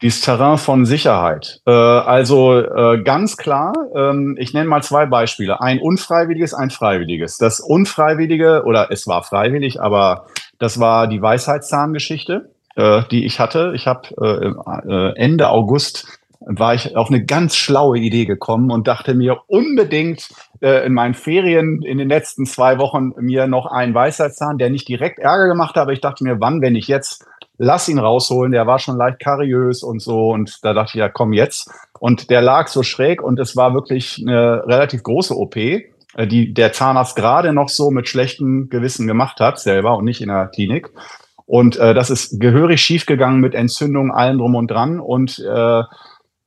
[0.02, 1.62] Dieses Terrain von Sicherheit.
[1.66, 5.62] Äh, also äh, ganz klar, ähm, ich nenne mal zwei Beispiele.
[5.62, 7.38] Ein unfreiwilliges, ein freiwilliges.
[7.38, 10.26] Das Unfreiwillige, oder es war freiwillig, aber
[10.58, 13.74] das war die Weisheitszahngeschichte, äh, die ich hatte.
[13.76, 19.42] Ich habe Ende August war ich auf eine ganz schlaue Idee gekommen und dachte mir
[19.48, 20.30] unbedingt
[20.62, 24.88] äh, in meinen Ferien in den letzten zwei Wochen mir noch einen Weisheitszahn, der nicht
[24.88, 27.26] direkt Ärger gemacht hat, aber ich dachte mir, wann, wenn ich jetzt
[27.58, 31.10] lass ihn rausholen, der war schon leicht kariös und so und da dachte ich, ja,
[31.10, 31.70] komm jetzt.
[32.00, 35.82] Und der lag so schräg und es war wirklich eine relativ große OP, äh,
[36.28, 40.30] die der Zahnarzt gerade noch so mit schlechtem Gewissen gemacht hat, selber und nicht in
[40.30, 40.90] der Klinik.
[41.46, 45.00] Und äh, das ist gehörig schiefgegangen mit Entzündung, allem drum und dran.
[45.00, 45.84] Und äh,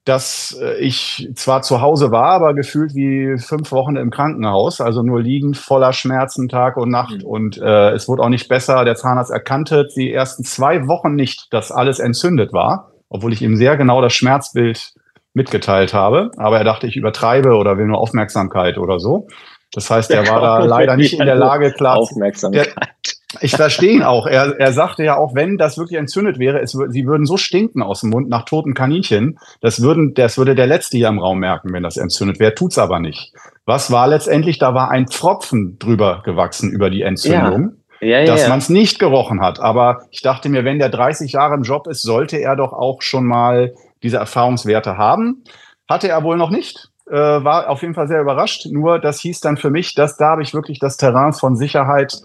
[0.05, 5.03] dass äh, ich zwar zu Hause war, aber gefühlt wie fünf Wochen im Krankenhaus, also
[5.03, 7.23] nur liegend, voller Schmerzen Tag und Nacht.
[7.23, 7.27] Mhm.
[7.27, 8.85] Und äh, es wurde auch nicht besser.
[8.85, 13.57] Der Zahnarzt erkannte die ersten zwei Wochen nicht, dass alles entzündet war, obwohl ich ihm
[13.57, 14.93] sehr genau das Schmerzbild
[15.33, 16.31] mitgeteilt habe.
[16.37, 19.27] Aber er dachte, ich übertreibe oder will nur Aufmerksamkeit oder so.
[19.73, 21.97] Das heißt, er war da leider nicht in der Lage, klar.
[21.97, 22.75] Aufmerksamkeit.
[22.77, 24.27] Der, ich verstehe ihn auch.
[24.27, 27.83] Er, er sagte ja auch, wenn das wirklich entzündet wäre, es, sie würden so stinken
[27.83, 29.39] aus dem Mund nach toten Kaninchen.
[29.61, 32.55] Das, würden, das würde der Letzte hier im Raum merken, wenn das entzündet wäre.
[32.55, 33.33] Tut's aber nicht.
[33.65, 34.59] Was war letztendlich?
[34.59, 37.63] Da war ein Pfropfen drüber gewachsen über die Entzündung.
[37.63, 37.85] Ja.
[38.01, 39.61] Ja, ja, dass man es nicht gerochen hat.
[39.61, 43.01] Aber ich dachte mir, wenn der 30 Jahre im Job ist, sollte er doch auch
[43.01, 45.45] schon mal diese Erfahrungswerte haben.
[45.89, 46.91] Hatte er wohl noch nicht.
[47.07, 48.67] Äh, war auf jeden Fall sehr überrascht.
[48.71, 52.21] Nur das hieß dann für mich, dass da habe ich wirklich das Terrain von Sicherheit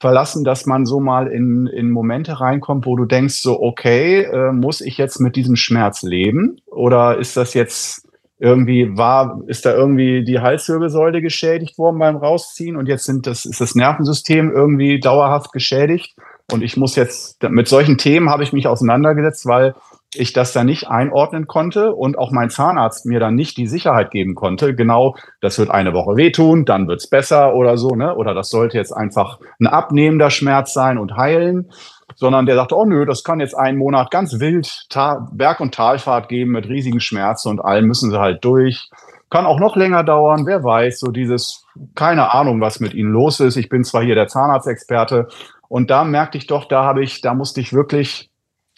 [0.00, 4.52] verlassen, dass man so mal in, in Momente reinkommt, wo du denkst, so, okay, äh,
[4.52, 6.56] muss ich jetzt mit diesem Schmerz leben?
[6.66, 12.76] Oder ist das jetzt irgendwie, war, ist da irgendwie die Halswirbelsäule geschädigt worden beim Rausziehen
[12.76, 16.14] und jetzt sind das, ist das Nervensystem irgendwie dauerhaft geschädigt?
[16.52, 19.74] Und ich muss jetzt, mit solchen Themen habe ich mich auseinandergesetzt, weil
[20.16, 24.10] ich das da nicht einordnen konnte und auch mein Zahnarzt mir dann nicht die Sicherheit
[24.10, 28.14] geben konnte, genau, das wird eine Woche wehtun, dann wird's besser oder so, ne?
[28.14, 31.70] Oder das sollte jetzt einfach ein abnehmender Schmerz sein und heilen,
[32.16, 35.74] sondern der sagte, oh nö, das kann jetzt einen Monat ganz wild Ta Berg- und
[35.74, 38.90] Talfahrt geben mit riesigen Schmerzen und allen müssen sie halt durch.
[39.30, 43.40] Kann auch noch länger dauern, wer weiß, so dieses, keine Ahnung, was mit ihnen los
[43.40, 43.56] ist.
[43.56, 45.28] Ich bin zwar hier der Zahnarztexperte
[45.68, 48.30] und da merkte ich doch, da habe ich, da musste ich wirklich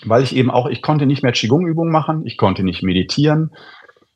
[0.05, 3.55] weil ich eben auch, ich konnte nicht mehr Qigong-Übungen machen, ich konnte nicht meditieren,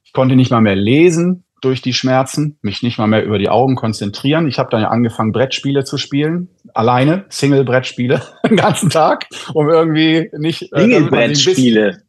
[0.05, 3.49] ich konnte nicht mal mehr lesen durch die Schmerzen, mich nicht mal mehr über die
[3.49, 4.49] Augen konzentrieren.
[4.49, 10.31] Ich habe dann ja angefangen, Brettspiele zu spielen, alleine, Single-Brettspiele, den ganzen Tag, um irgendwie
[10.37, 10.73] nicht...
[10.73, 12.03] Äh, Single-Brettspiele?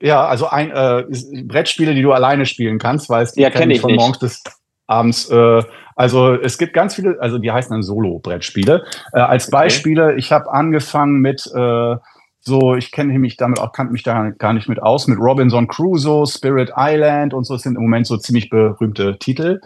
[0.00, 1.04] Ja, also ein äh,
[1.44, 4.00] Brettspiele, die du alleine spielen kannst, weil es ja, kenne ich von nicht.
[4.00, 4.42] morgens bis
[4.88, 5.30] abends.
[5.30, 5.62] Äh,
[5.94, 8.84] also es gibt ganz viele, also die heißen dann Solo-Brettspiele.
[9.12, 10.18] Äh, als Beispiele, okay.
[10.18, 11.96] ich habe angefangen mit äh,
[12.44, 15.68] so, ich kenne mich damit auch, kannte mich da gar nicht mit aus, mit Robinson
[15.68, 19.60] Crusoe, Spirit Island und so sind im Moment so ziemlich berühmte Titel.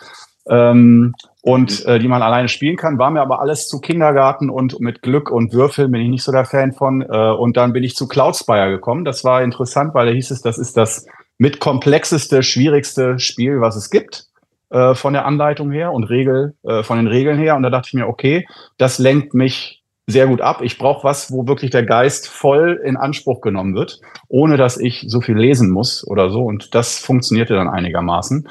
[0.48, 1.92] Ähm, und mhm.
[1.92, 5.30] äh, die man alleine spielen kann, war mir aber alles zu Kindergarten und mit Glück
[5.30, 7.02] und Würfeln bin ich nicht so der Fan von.
[7.02, 9.04] Äh, und dann bin ich zu Cloudspire gekommen.
[9.04, 11.06] Das war interessant, weil da hieß es, das ist das
[11.38, 14.26] mit komplexeste, schwierigste Spiel, was es gibt
[14.70, 17.56] äh, von der Anleitung her und Regel, äh, von den Regeln her.
[17.56, 18.46] Und da dachte ich mir, okay,
[18.78, 20.60] das lenkt mich sehr gut ab.
[20.62, 25.04] Ich brauche was, wo wirklich der Geist voll in Anspruch genommen wird, ohne dass ich
[25.08, 26.42] so viel lesen muss oder so.
[26.42, 28.48] Und das funktionierte dann einigermaßen.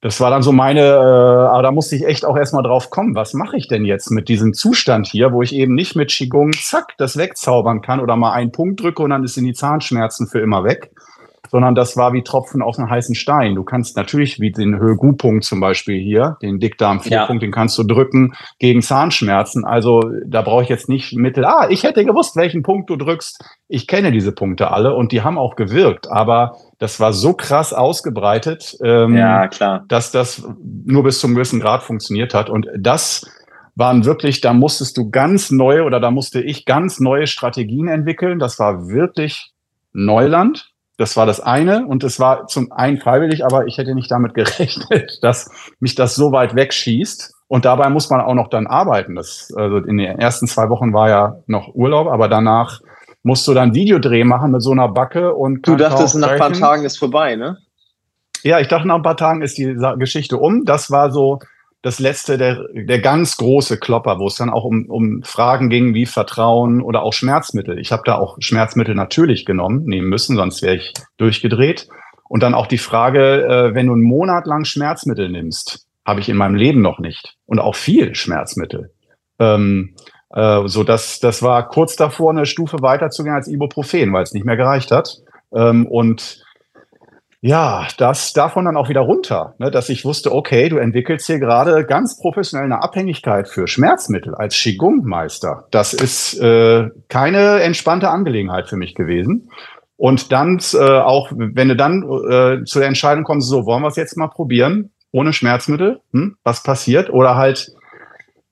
[0.00, 3.14] Das war dann so meine, äh, aber da musste ich echt auch erstmal drauf kommen.
[3.14, 6.52] Was mache ich denn jetzt mit diesem Zustand hier, wo ich eben nicht mit Qigong
[6.52, 10.26] zack das wegzaubern kann oder mal einen Punkt drücke und dann ist in die Zahnschmerzen
[10.26, 10.90] für immer weg,
[11.54, 13.54] sondern das war wie Tropfen auf einen heißen Stein.
[13.54, 17.46] Du kannst natürlich wie den Högu-Punkt zum Beispiel hier, den Dickdarm-Vierpunkt, ja.
[17.46, 19.64] den kannst du drücken gegen Zahnschmerzen.
[19.64, 21.44] Also da brauche ich jetzt nicht Mittel.
[21.44, 23.40] Ah, ich hätte gewusst, welchen Punkt du drückst.
[23.68, 27.72] Ich kenne diese Punkte alle und die haben auch gewirkt, aber das war so krass
[27.72, 29.84] ausgebreitet, ähm, ja, klar.
[29.86, 30.44] dass das
[30.84, 32.50] nur bis zum gewissen Grad funktioniert hat.
[32.50, 33.30] Und das
[33.76, 38.40] waren wirklich, da musstest du ganz neue oder da musste ich ganz neue Strategien entwickeln.
[38.40, 39.52] Das war wirklich
[39.92, 40.73] Neuland.
[40.96, 44.34] Das war das eine und es war zum einen freiwillig, aber ich hätte nicht damit
[44.34, 47.32] gerechnet, dass mich das so weit wegschießt.
[47.46, 49.14] Und dabei muss man auch noch dann arbeiten.
[49.14, 52.80] Das, also in den ersten zwei Wochen war ja noch Urlaub, aber danach
[53.22, 56.52] musst du dann Videodreh machen mit so einer Backe und Du dachtest, nach ein paar
[56.52, 57.58] Tagen ist vorbei, ne?
[58.42, 60.64] Ja, ich dachte, nach ein paar Tagen ist die Geschichte um.
[60.64, 61.38] Das war so
[61.84, 65.92] das letzte, der, der ganz große Klopper, wo es dann auch um, um Fragen ging
[65.92, 67.78] wie Vertrauen oder auch Schmerzmittel.
[67.78, 71.86] Ich habe da auch Schmerzmittel natürlich genommen, nehmen müssen, sonst wäre ich durchgedreht.
[72.26, 76.30] Und dann auch die Frage, äh, wenn du einen Monat lang Schmerzmittel nimmst, habe ich
[76.30, 77.36] in meinem Leben noch nicht.
[77.44, 78.90] Und auch viel Schmerzmittel.
[79.38, 79.94] Ähm,
[80.30, 84.46] äh, so dass das war kurz davor, eine Stufe weiterzugehen als Ibuprofen, weil es nicht
[84.46, 85.18] mehr gereicht hat.
[85.54, 86.43] Ähm, und
[87.46, 91.38] ja, das davon dann auch wieder runter, ne, dass ich wusste, okay, du entwickelst hier
[91.38, 95.66] gerade ganz professionell eine Abhängigkeit für Schmerzmittel als Qigong-Meister.
[95.70, 99.50] Das ist äh, keine entspannte Angelegenheit für mich gewesen.
[99.98, 103.88] Und dann äh, auch, wenn du dann äh, zu der Entscheidung kommst, so wollen wir
[103.88, 107.10] es jetzt mal probieren, ohne Schmerzmittel, hm, was passiert?
[107.10, 107.72] Oder halt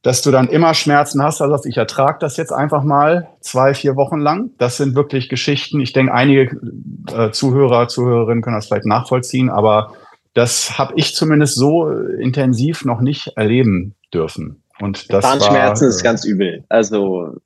[0.02, 1.40] dass du dann immer Schmerzen hast.
[1.40, 4.50] Also ich ertrage das jetzt einfach mal zwei, vier Wochen lang.
[4.58, 5.80] Das sind wirklich Geschichten.
[5.80, 6.56] Ich denke, einige
[7.14, 9.94] äh, Zuhörer, Zuhörerinnen können das vielleicht nachvollziehen, aber
[10.34, 14.62] das habe ich zumindest so intensiv noch nicht erleben dürfen.
[14.80, 16.64] Und das Zahnschmerzen war, ist ganz übel.
[16.68, 17.36] Also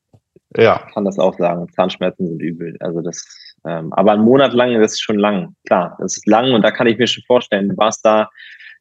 [0.57, 1.67] ja, kann das auch sagen.
[1.75, 2.77] Zahnschmerzen sind übel.
[2.81, 3.27] Also das,
[3.67, 5.55] ähm, aber ein Monat lang, das ist schon lang.
[5.67, 8.31] Klar, das ist lang und da kann ich mir schon vorstellen, du warst da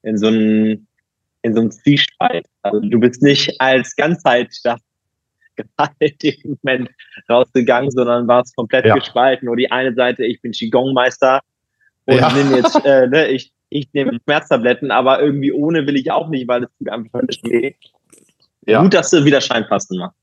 [0.03, 0.87] in so einem
[1.45, 2.47] in so einem Zwiespalt.
[2.63, 4.77] Also du bist nicht als Ganzheit da
[5.99, 6.89] im Moment
[7.29, 8.95] rausgegangen, sondern warst komplett ja.
[8.95, 9.45] gespalten.
[9.45, 11.41] Nur die eine Seite, ich bin Qigong-Meister
[12.05, 12.31] und ja.
[12.33, 16.47] nehme jetzt, äh, ne, ich, ich nehme Schmerztabletten, aber irgendwie ohne will ich auch nicht,
[16.47, 17.75] weil es tut einfach nicht weh.
[18.65, 18.81] Ja.
[18.81, 20.17] Gut, dass du wieder Scheinfasten machst.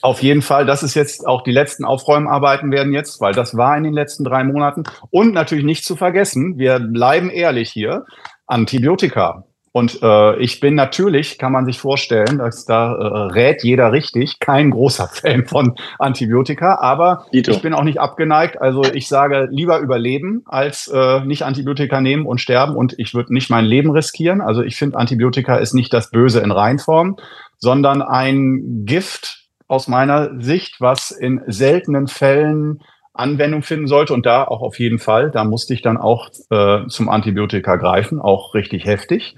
[0.00, 3.76] Auf jeden Fall, das ist jetzt auch die letzten Aufräumarbeiten werden jetzt, weil das war
[3.76, 4.82] in den letzten drei Monaten.
[5.10, 8.04] Und natürlich nicht zu vergessen, wir bleiben ehrlich hier,
[8.48, 9.44] Antibiotika.
[9.74, 14.38] Und äh, ich bin natürlich, kann man sich vorstellen, dass da äh, rät jeder richtig,
[14.38, 17.50] kein großer Fan von Antibiotika, aber Dito.
[17.50, 18.60] ich bin auch nicht abgeneigt.
[18.60, 23.32] Also ich sage lieber überleben als äh, nicht Antibiotika nehmen und sterben und ich würde
[23.32, 24.42] nicht mein Leben riskieren.
[24.42, 27.16] Also ich finde Antibiotika ist nicht das Böse in Reinform,
[27.56, 32.82] sondern ein Gift aus meiner Sicht, was in seltenen Fällen
[33.14, 36.86] Anwendung finden sollte und da auch auf jeden Fall, da musste ich dann auch äh,
[36.88, 39.34] zum Antibiotika greifen, auch richtig heftig.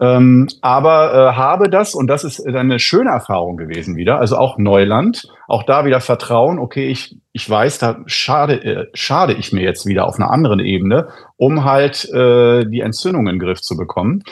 [0.00, 4.56] Ähm, aber äh, habe das, und das ist eine schöne Erfahrung gewesen wieder, also auch
[4.56, 9.62] Neuland, auch da wieder Vertrauen, okay, ich, ich weiß, da schade, äh, schade ich mir
[9.62, 13.76] jetzt wieder auf einer anderen Ebene, um halt äh, die Entzündung in den Griff zu
[13.76, 14.22] bekommen.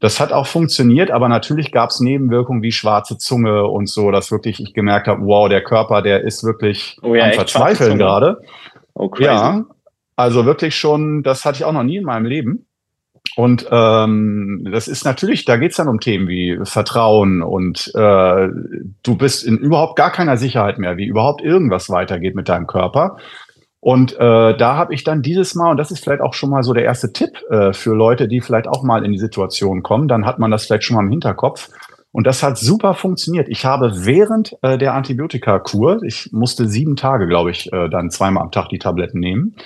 [0.00, 4.32] Das hat auch funktioniert, aber natürlich gab es Nebenwirkungen wie schwarze Zunge und so, dass
[4.32, 8.40] wirklich ich gemerkt habe, wow, der Körper, der ist wirklich oh ja, am Verzweifeln gerade.
[8.94, 9.26] Oh, crazy.
[9.26, 9.64] Ja,
[10.16, 12.66] also wirklich schon, das hatte ich auch noch nie in meinem Leben.
[13.36, 18.48] Und ähm, das ist natürlich, da geht's dann um Themen wie Vertrauen und äh,
[19.02, 23.16] du bist in überhaupt gar keiner Sicherheit mehr, wie überhaupt irgendwas weitergeht mit deinem Körper.
[23.80, 26.62] Und äh, da habe ich dann dieses Mal, und das ist vielleicht auch schon mal
[26.62, 30.06] so der erste Tipp äh, für Leute, die vielleicht auch mal in die Situation kommen,
[30.06, 31.68] dann hat man das vielleicht schon mal im Hinterkopf.
[32.12, 33.48] Und das hat super funktioniert.
[33.48, 38.44] Ich habe während äh, der Antibiotika-Kur, ich musste sieben Tage, glaube ich, äh, dann zweimal
[38.44, 39.56] am Tag die Tabletten nehmen,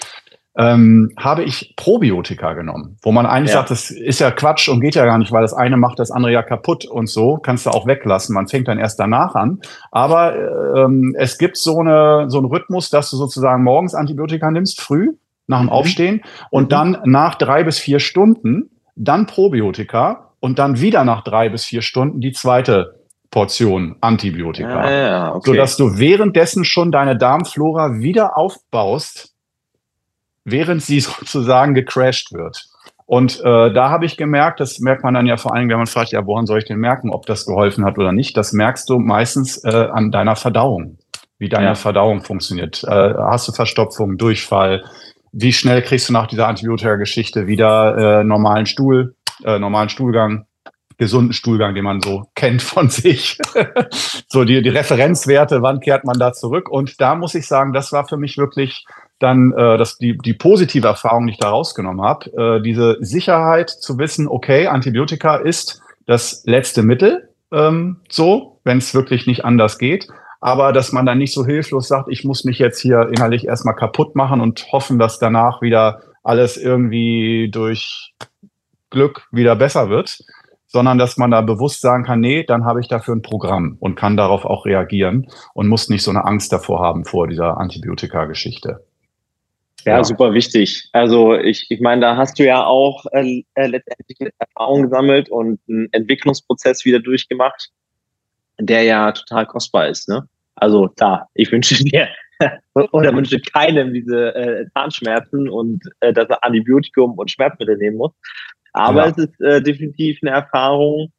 [0.59, 3.59] ähm, habe ich Probiotika genommen, wo man eigentlich ja.
[3.59, 6.11] sagt, das ist ja Quatsch und geht ja gar nicht, weil das eine macht das
[6.11, 8.35] andere ja kaputt und so, kannst du auch weglassen.
[8.35, 9.61] Man fängt dann erst danach an.
[9.91, 10.35] Aber
[10.77, 15.13] ähm, es gibt so, eine, so einen Rhythmus, dass du sozusagen morgens Antibiotika nimmst, früh,
[15.47, 15.73] nach dem mhm.
[15.73, 16.69] Aufstehen, und mhm.
[16.69, 21.83] dann nach drei bis vier Stunden, dann Probiotika und dann wieder nach drei bis vier
[21.83, 24.81] Stunden die zweite Portion Antibiotika.
[24.81, 25.51] Ah, ja, okay.
[25.51, 29.36] Sodass du währenddessen schon deine Darmflora wieder aufbaust,
[30.47, 32.65] während sie sozusagen gecrashed wird.
[33.05, 35.87] Und äh, da habe ich gemerkt, das merkt man dann ja vor allem, wenn man
[35.87, 38.37] fragt, ja, woran soll ich denn merken, ob das geholfen hat oder nicht?
[38.37, 40.99] Das merkst du meistens äh, an deiner Verdauung,
[41.39, 41.75] wie deine ja.
[41.77, 42.83] Verdauung funktioniert.
[42.83, 44.83] Äh, hast du Verstopfung, Durchfall?
[45.31, 50.47] Wie schnell kriegst du nach dieser Antibiotika-Geschichte wieder äh, normalen Stuhl, äh, normalen Stuhlgang?
[50.99, 53.39] gesunden Stuhlgang, den man so kennt von sich.
[54.29, 56.71] so die, die Referenzwerte, wann kehrt man da zurück?
[56.71, 58.87] Und da muss ich sagen, das war für mich wirklich
[59.19, 63.71] dann äh, dass die, die positive Erfahrung, die ich da rausgenommen habe, äh, diese Sicherheit
[63.71, 69.79] zu wissen, okay, Antibiotika ist das letzte Mittel, ähm, so, wenn es wirklich nicht anders
[69.79, 70.09] geht.
[70.41, 73.75] Aber dass man dann nicht so hilflos sagt, ich muss mich jetzt hier innerlich erstmal
[73.75, 78.15] kaputt machen und hoffen, dass danach wieder alles irgendwie durch
[78.91, 80.19] Glück wieder besser wird.
[80.69, 83.95] sondern dass man da bewusst sagen kann, nee, dann habe ich dafür ein Programm und
[83.95, 88.85] kann darauf auch reagieren und muss nicht so eine Angst davor haben vor dieser Antibiotika-Geschichte.
[89.87, 90.89] Ja, ja, super wichtig.
[90.93, 95.61] Also ich, ich meine, da hast du ja auch äh, äh letztendlich Erfahrung gesammelt und
[95.69, 97.71] einen Entwicklungsprozess wieder durchgemacht,
[98.59, 100.09] der ja total kostbar ist.
[100.09, 100.29] Ne?
[100.57, 102.09] Also klar, ich wünsche dir
[102.73, 108.13] oder wünsche keinem diese äh, Zahnschmerzen und äh, dass er Antibiotikum und Schmerzmittel nehmen muss.
[108.73, 109.11] Aber ja.
[109.11, 111.13] es ist äh, definitiv eine Erfahrung,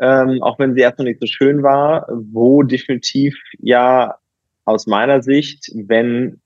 [0.00, 4.16] ähm, auch wenn sie erstmal nicht so schön war, wo definitiv ja
[4.64, 6.40] aus meiner Sicht, wenn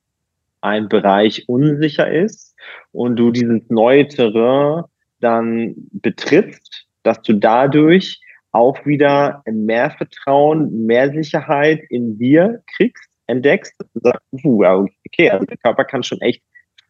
[0.60, 2.54] ein Bereich unsicher ist
[2.92, 4.84] und du dieses neue Terrain
[5.20, 8.20] dann betrittst, dass du dadurch
[8.52, 15.84] auch wieder mehr Vertrauen, mehr Sicherheit in dir kriegst, entdeckst, sagst, okay, also der Körper
[15.84, 16.42] kann schon echt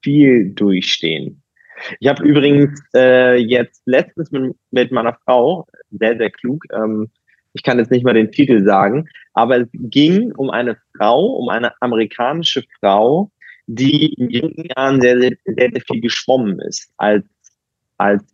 [0.02, 1.42] viel durchstehen.
[2.00, 7.10] Ich habe übrigens äh, jetzt letztens mit, mit, meiner Frau, sehr, sehr klug, ähm,
[7.54, 11.48] ich kann jetzt nicht mal den Titel sagen, aber es ging um eine Frau, um
[11.48, 13.30] eine amerikanische Frau,
[13.68, 17.24] die in jungen Jahren sehr, sehr, sehr, sehr viel geschwommen ist als,
[17.98, 18.24] als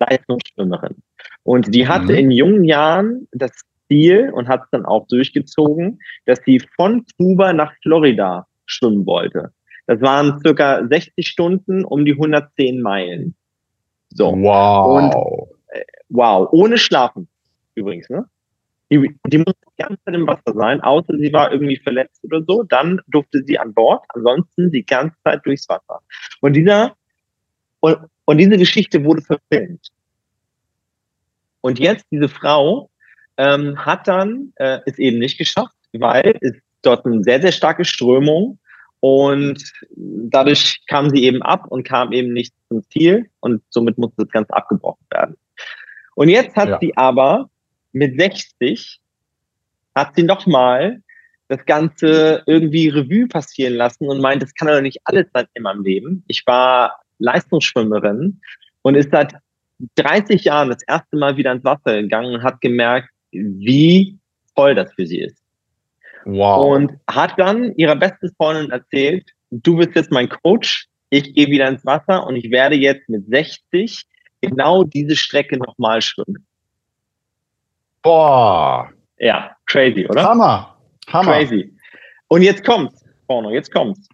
[0.00, 0.96] Leistungsschwimmerin.
[1.42, 2.18] Und die hatte mhm.
[2.18, 3.52] in jungen Jahren das
[3.88, 9.52] Ziel und hat es dann auch durchgezogen, dass sie von Kuba nach Florida schwimmen wollte.
[9.86, 13.34] Das waren circa 60 Stunden um die 110 Meilen.
[14.10, 14.32] So.
[14.32, 14.96] Wow.
[14.96, 15.14] Und,
[15.74, 16.48] äh, wow.
[16.52, 17.28] Ohne Schlafen
[17.74, 18.24] übrigens, ne?
[18.90, 22.62] Die, die musste ganze Zeit im Wasser sein, außer sie war irgendwie verletzt oder so.
[22.62, 26.00] Dann durfte sie an Bord, ansonsten die ganze Zeit durchs Wasser.
[26.40, 26.94] Und dieser,
[27.80, 29.88] und, und diese Geschichte wurde verfilmt.
[31.60, 32.90] Und jetzt diese Frau
[33.36, 37.84] ähm, hat dann äh, es eben nicht geschafft, weil es dort eine sehr, sehr starke
[37.84, 38.58] Strömung
[39.00, 44.24] und dadurch kam sie eben ab und kam eben nicht zum Ziel und somit musste
[44.24, 45.36] das Ganze abgebrochen werden.
[46.14, 46.78] Und jetzt hat ja.
[46.80, 47.48] sie aber
[47.92, 48.99] mit 60
[49.94, 51.02] hat sie nochmal
[51.48, 55.64] das Ganze irgendwie Revue passieren lassen und meint, das kann doch nicht alles sein in
[55.64, 56.24] meinem Leben.
[56.28, 58.40] Ich war Leistungsschwimmerin
[58.82, 59.34] und ist seit
[59.96, 64.18] 30 Jahren das erste Mal wieder ins Wasser gegangen und hat gemerkt, wie
[64.54, 65.42] toll das für sie ist.
[66.24, 66.66] Wow.
[66.66, 71.68] Und hat dann ihrer besten Freundin erzählt, du bist jetzt mein Coach, ich gehe wieder
[71.68, 74.04] ins Wasser und ich werde jetzt mit 60
[74.40, 76.46] genau diese Strecke nochmal schwimmen.
[78.02, 78.90] Boah.
[79.20, 80.24] Ja, crazy, oder?
[80.24, 80.76] Hammer.
[81.08, 81.32] Hammer.
[81.32, 81.72] Crazy.
[82.28, 84.08] Und jetzt kommt's, Porno, jetzt kommt's.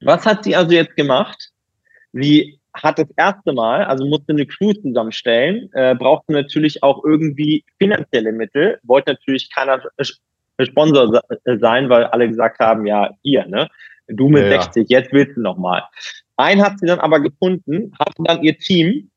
[0.00, 1.50] Was hat sie also jetzt gemacht?
[2.12, 7.64] Sie hat das erste Mal, also musste eine Crew zusammenstellen, äh, brauchte natürlich auch irgendwie
[7.78, 9.82] finanzielle Mittel, wollte natürlich keiner
[10.60, 13.68] Sponsor sein, weil alle gesagt haben, ja, hier, ne?
[14.06, 15.82] Du mit ja, 60, jetzt willst du nochmal.
[16.36, 19.10] Einen hat sie dann aber gefunden, hatte dann ihr Team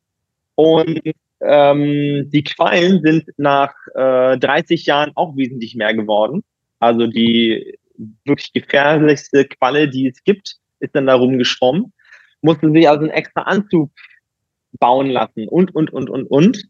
[0.56, 1.00] und
[1.44, 6.44] ähm, die Quallen sind nach äh, 30 Jahren auch wesentlich mehr geworden.
[6.80, 7.78] Also die
[8.26, 11.94] wirklich gefährlichste Qualle, die es gibt, ist dann da rumgeschwommen.
[12.42, 13.92] Musste sich also einen extra Anzug
[14.80, 16.64] bauen lassen und, und, und, und, und.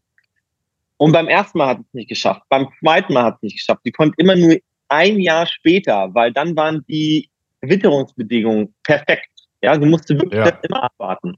[0.98, 2.42] Und beim ersten Mal hat es nicht geschafft.
[2.48, 3.80] Beim zweiten Mal hat es nicht geschafft.
[3.84, 4.56] Sie konnte immer nur
[4.88, 7.28] ein Jahr später, weil dann waren die
[7.62, 9.30] Witterungsbedingungen perfekt.
[9.62, 10.58] Ja, sie musste wirklich ja.
[10.68, 11.36] immer abwarten.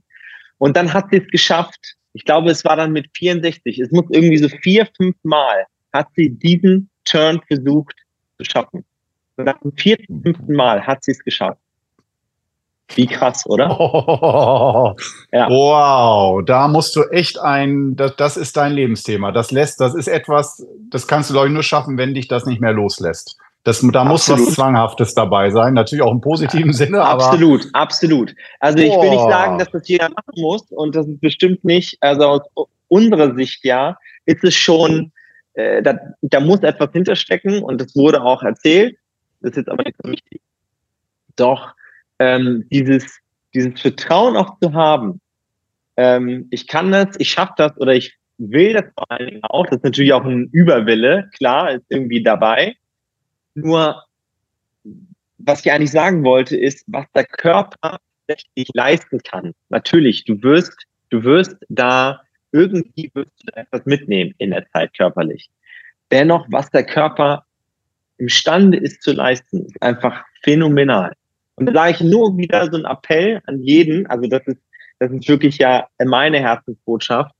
[0.59, 1.97] Und dann hat sie es geschafft.
[2.15, 3.79] Ich glaube, es war dann mit 64.
[3.79, 7.95] Es muss irgendwie so vier, fünf Mal hat sie diesen Turn versucht
[8.39, 8.85] zu schaffen.
[9.37, 11.61] Und nach dem vierten, fünften Mal hat sie es geschafft.
[12.95, 13.81] Wie krass, oder?
[13.81, 14.95] Oh,
[15.33, 15.49] ja.
[15.49, 19.33] Wow, da musst du echt ein, das, das ist dein Lebensthema.
[19.33, 22.47] Das lässt, das ist etwas, das kannst du, glaube ich, nur schaffen, wenn dich das
[22.47, 23.39] nicht mehr loslässt.
[23.65, 24.49] Das, da muss absolut.
[24.49, 27.01] was Zwanghaftes dabei sein, natürlich auch im positiven Sinne.
[27.01, 28.35] Aber absolut, absolut.
[28.61, 31.97] Also ich will nicht sagen, dass das jeder machen muss und das ist bestimmt nicht,
[32.01, 33.97] also aus unserer Sicht ja,
[34.27, 35.13] ist es schon,
[35.55, 38.99] äh, da, da muss etwas hinterstecken und das wurde auch erzählt.
[39.41, 40.43] Das ist jetzt aber nicht so wichtig.
[41.37, 41.75] Doch
[42.19, 43.19] ähm, dieses,
[43.55, 45.23] dieses Vertrauen auch zu haben,
[45.97, 49.65] ähm, ich kann das, ich schaffe das oder ich will das vor allen Dingen auch,
[49.67, 52.77] das ist natürlich auch ein Überwille, klar, ist irgendwie dabei.
[53.55, 54.03] Nur,
[55.39, 59.53] was ich eigentlich sagen wollte, ist, was der Körper tatsächlich leisten kann.
[59.69, 62.21] Natürlich, du wirst, du wirst da
[62.53, 65.51] irgendwie wirst du etwas mitnehmen in der Zeit körperlich.
[66.11, 67.45] Dennoch, was der Körper
[68.19, 71.13] imstande ist zu leisten, ist einfach phänomenal.
[71.57, 74.61] Und da sage ich nur wieder so ein Appell an jeden, also das ist,
[74.99, 77.35] das ist wirklich ja meine Herzensbotschaft.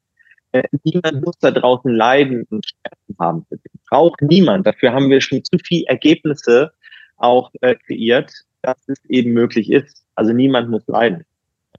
[0.55, 3.47] Äh, niemand muss da draußen leiden und Schmerzen haben.
[3.91, 4.67] Braucht niemand.
[4.67, 6.73] Dafür haben wir schon zu viele Ergebnisse
[7.17, 8.33] auch äh, kreiert,
[8.63, 10.05] dass es eben möglich ist.
[10.15, 11.25] Also niemand muss leiden.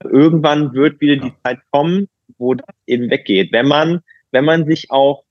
[0.04, 3.50] Irgendwann wird wieder die Zeit kommen, wo das eben weggeht.
[3.50, 5.24] Wenn man, wenn man sich auch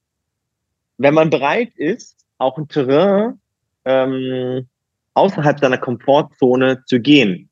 [0.97, 3.39] wenn man bereit ist, auch ein Terrain
[3.83, 4.67] ähm,
[5.13, 7.49] außerhalb seiner Komfortzone zu gehen.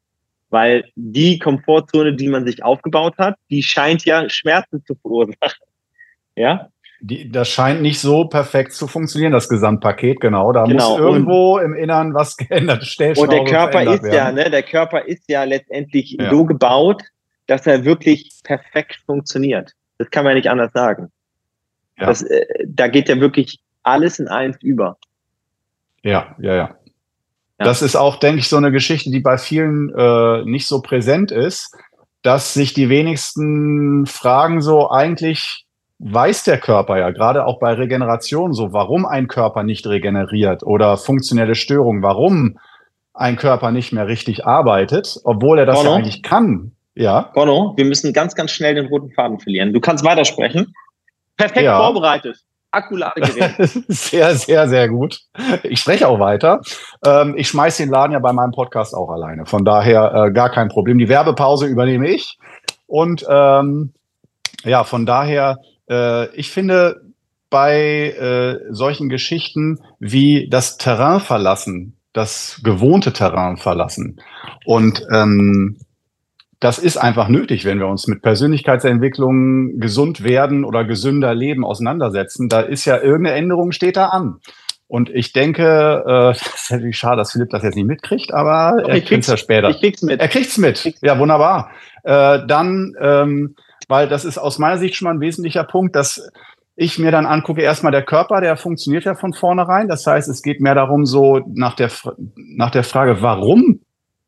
[0.50, 5.68] Weil die Komfortzone, die man sich aufgebaut hat, die scheint ja Schmerzen zu verursachen.
[6.36, 6.70] Ja?
[7.00, 10.54] Die, das scheint nicht so perfekt zu funktionieren, das Gesamtpaket, genau.
[10.54, 10.92] Da genau.
[10.92, 13.20] muss irgendwo und, im Innern was geändert werden.
[13.20, 14.14] Und der Körper ist werden.
[14.14, 16.30] ja, ne, der Körper ist ja letztendlich ja.
[16.30, 17.04] so gebaut,
[17.48, 19.74] dass er wirklich perfekt funktioniert.
[19.98, 21.12] Das kann man nicht anders sagen.
[22.00, 22.08] Ja.
[22.08, 24.98] Das, äh, da geht ja wirklich alles in eins über.
[26.04, 26.76] Ja, ja, ja.
[27.58, 31.32] Das ist auch, denke ich, so eine Geschichte, die bei vielen äh, nicht so präsent
[31.32, 31.76] ist,
[32.22, 35.63] dass sich die wenigsten fragen so eigentlich,
[36.04, 40.98] weiß der Körper ja, gerade auch bei Regeneration so, warum ein Körper nicht regeneriert oder
[40.98, 42.60] funktionelle Störungen, warum
[43.14, 46.72] ein Körper nicht mehr richtig arbeitet, obwohl er das Bono, ja eigentlich kann.
[46.96, 47.32] Ja.
[47.34, 49.74] Bono, wir müssen ganz, ganz schnell den roten Faden verlieren.
[49.74, 50.74] Du kannst weitersprechen.
[51.38, 51.78] Perfekt ja.
[51.78, 52.38] vorbereitet.
[52.72, 53.56] Akkuladegerät.
[53.88, 55.22] sehr, sehr, sehr gut.
[55.62, 56.62] Ich spreche auch weiter.
[57.06, 59.46] Ähm, ich schmeiße den Laden ja bei meinem Podcast auch alleine.
[59.46, 60.98] Von daher äh, gar kein Problem.
[60.98, 62.38] Die Werbepause übernehme ich.
[62.88, 63.94] Und ähm,
[64.64, 65.60] ja, von daher,
[65.94, 67.02] äh, ich finde,
[67.50, 74.20] bei äh, solchen Geschichten wie das Terrain verlassen, das gewohnte Terrain verlassen
[74.66, 75.78] und ähm,
[76.64, 82.48] das ist einfach nötig, wenn wir uns mit Persönlichkeitsentwicklung, gesund werden oder gesünder leben auseinandersetzen.
[82.48, 84.40] Da ist ja irgendeine Änderung steht da an.
[84.88, 88.82] Und ich denke, äh, das ist natürlich schade, dass Philipp das jetzt nicht mitkriegt, aber
[88.82, 89.70] Doch, er kriegt es ja später.
[89.72, 90.22] Ich krieg's mit.
[90.22, 90.94] Er kriegt's mit.
[91.02, 91.72] Ja, wunderbar.
[92.04, 93.56] Äh, dann, ähm,
[93.94, 96.28] weil das ist aus meiner Sicht schon mal ein wesentlicher Punkt, dass
[96.76, 99.88] ich mir dann angucke, erstmal der Körper, der funktioniert ja von vornherein.
[99.88, 101.92] Das heißt, es geht mehr darum, so nach der,
[102.36, 103.82] nach der Frage, warum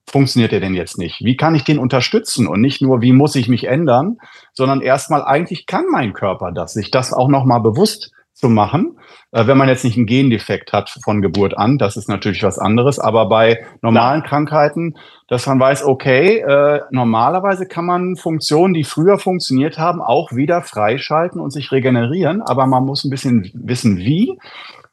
[0.08, 1.26] funktioniert der denn jetzt nicht?
[1.26, 2.46] Wie kann ich den unterstützen?
[2.46, 4.18] Und nicht nur, wie muss ich mich ändern,
[4.54, 9.00] sondern erstmal eigentlich kann mein Körper das, sich das auch nochmal bewusst zu machen.
[9.36, 12.58] Äh, wenn man jetzt nicht einen Gendefekt hat von Geburt an, das ist natürlich was
[12.58, 13.00] anderes.
[13.00, 14.24] Aber bei normalen.
[14.24, 14.96] Krankheiten,
[15.28, 20.62] dass man weiß, okay, äh, normalerweise kann man Funktionen, die früher funktioniert haben, auch wieder
[20.62, 22.42] freischalten und sich regenerieren.
[22.42, 24.38] Aber man muss ein bisschen wissen, wie.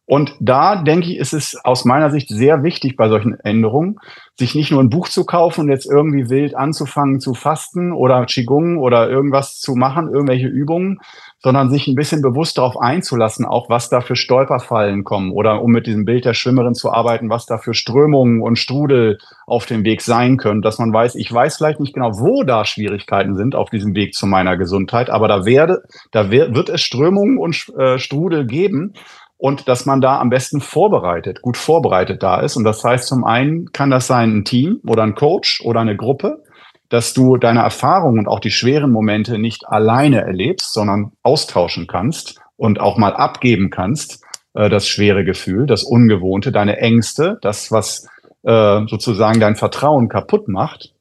[0.04, 3.98] Und da denke ich, ist es aus meiner Sicht sehr wichtig bei solchen Änderungen,
[4.36, 8.26] sich nicht nur ein Buch zu kaufen und jetzt irgendwie wild anzufangen zu fasten oder
[8.26, 10.98] Qigong oder irgendwas zu machen, irgendwelche Übungen,
[11.38, 15.70] sondern sich ein bisschen bewusst darauf einzulassen, auch was da für Stolperfallen kommen oder um
[15.70, 19.84] mit diesem Bild der Schwimmerin zu arbeiten, was da für Strömungen und Strudel auf dem
[19.84, 23.54] Weg sein können, dass man weiß, ich weiß vielleicht nicht genau, wo da Schwierigkeiten sind
[23.54, 27.98] auf diesem Weg zu meiner Gesundheit, aber da werde, da wird es Strömungen und äh,
[27.98, 28.94] Strudel geben
[29.42, 32.56] und dass man da am besten vorbereitet, gut vorbereitet da ist.
[32.56, 35.96] Und das heißt, zum einen kann das sein ein Team oder ein Coach oder eine
[35.96, 36.44] Gruppe,
[36.90, 42.40] dass du deine Erfahrungen und auch die schweren Momente nicht alleine erlebst, sondern austauschen kannst
[42.56, 44.22] und auch mal abgeben kannst,
[44.54, 48.06] äh, das schwere Gefühl, das Ungewohnte, deine Ängste, das, was
[48.44, 50.94] äh, sozusagen dein Vertrauen kaputt macht.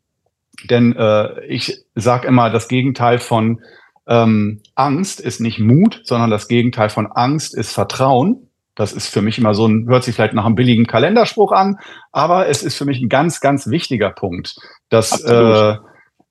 [0.67, 3.61] Denn äh, ich sage immer, das Gegenteil von
[4.11, 8.49] ähm, Angst ist nicht Mut, sondern das Gegenteil von Angst ist Vertrauen.
[8.75, 11.77] Das ist für mich immer so ein, hört sich vielleicht nach einem billigen Kalenderspruch an,
[12.11, 14.55] aber es ist für mich ein ganz, ganz wichtiger Punkt,
[14.89, 15.75] dass, äh,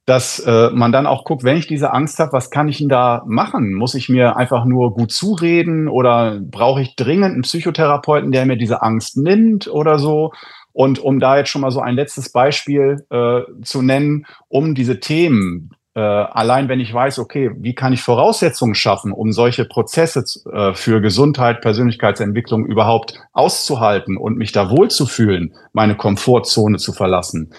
[0.04, 2.90] dass äh, man dann auch guckt, wenn ich diese Angst habe, was kann ich denn
[2.90, 3.72] da machen?
[3.72, 8.56] Muss ich mir einfach nur gut zureden oder brauche ich dringend einen Psychotherapeuten, der mir
[8.56, 10.32] diese Angst nimmt oder so?
[10.72, 15.00] Und um da jetzt schon mal so ein letztes Beispiel äh, zu nennen, um diese
[15.00, 20.24] Themen, äh, allein wenn ich weiß, okay, wie kann ich Voraussetzungen schaffen, um solche Prozesse
[20.52, 27.52] äh, für Gesundheit, Persönlichkeitsentwicklung überhaupt auszuhalten und mich da wohlzufühlen, meine Komfortzone zu verlassen,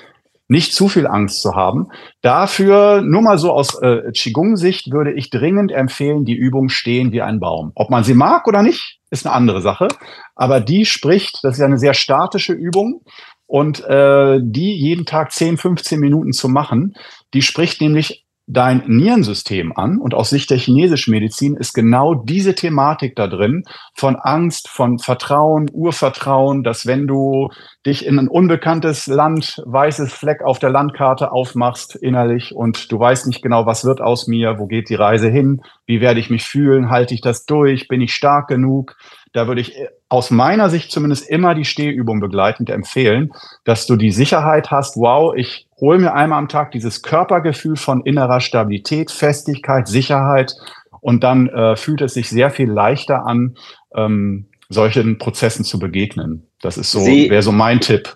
[0.48, 1.88] nicht zu viel Angst zu haben.
[2.22, 7.22] Dafür, nur mal so aus äh, Qigong-Sicht, würde ich dringend empfehlen, die Übung stehen wie
[7.22, 7.72] ein Baum.
[7.76, 9.90] Ob man sie mag oder nicht, ist eine andere Sache.
[10.36, 13.02] Aber die spricht, das ist ja eine sehr statische Übung
[13.46, 16.96] und äh, die jeden Tag 10, 15 Minuten zu machen,
[17.34, 19.98] die spricht nämlich dein Nierensystem an.
[19.98, 23.64] Und aus Sicht der chinesischen Medizin ist genau diese Thematik da drin
[23.94, 27.50] von Angst, von Vertrauen, Urvertrauen, dass wenn du
[27.86, 33.28] dich in ein unbekanntes Land, weißes Fleck auf der Landkarte aufmachst innerlich und du weißt
[33.28, 36.44] nicht genau, was wird aus mir, wo geht die Reise hin, wie werde ich mich
[36.44, 38.98] fühlen, halte ich das durch, bin ich stark genug,
[39.34, 39.76] da würde ich
[40.10, 43.32] aus meiner Sicht zumindest immer die Stehübung begleitend empfehlen,
[43.64, 48.06] dass du die Sicherheit hast, wow, ich hole mir einmal am Tag dieses Körpergefühl von
[48.06, 50.54] innerer Stabilität, Festigkeit, Sicherheit
[51.02, 53.56] und dann äh, fühlt es sich sehr viel leichter an,
[53.96, 56.48] ähm, solchen Prozessen zu begegnen.
[56.62, 58.16] Das ist so, wäre so mein Tipp.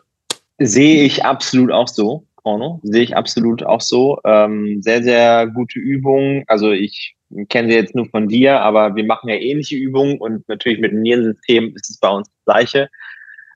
[0.59, 2.79] Sehe ich absolut auch so, Porno.
[2.83, 4.19] Sehe ich absolut auch so.
[4.23, 6.43] Ähm, sehr, sehr gute Übung.
[6.47, 7.15] Also ich
[7.49, 10.91] kennen sie jetzt nur von dir, aber wir machen ja ähnliche Übungen und natürlich mit
[10.91, 12.89] dem Nierensystem ist es bei uns das Gleiche.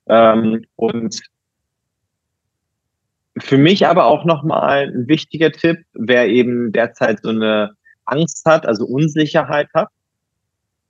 [0.10, 1.22] Ähm, und
[3.40, 7.72] für mich aber auch nochmal ein wichtiger Tipp, wer eben derzeit so eine
[8.06, 9.90] Angst hat, also Unsicherheit hat,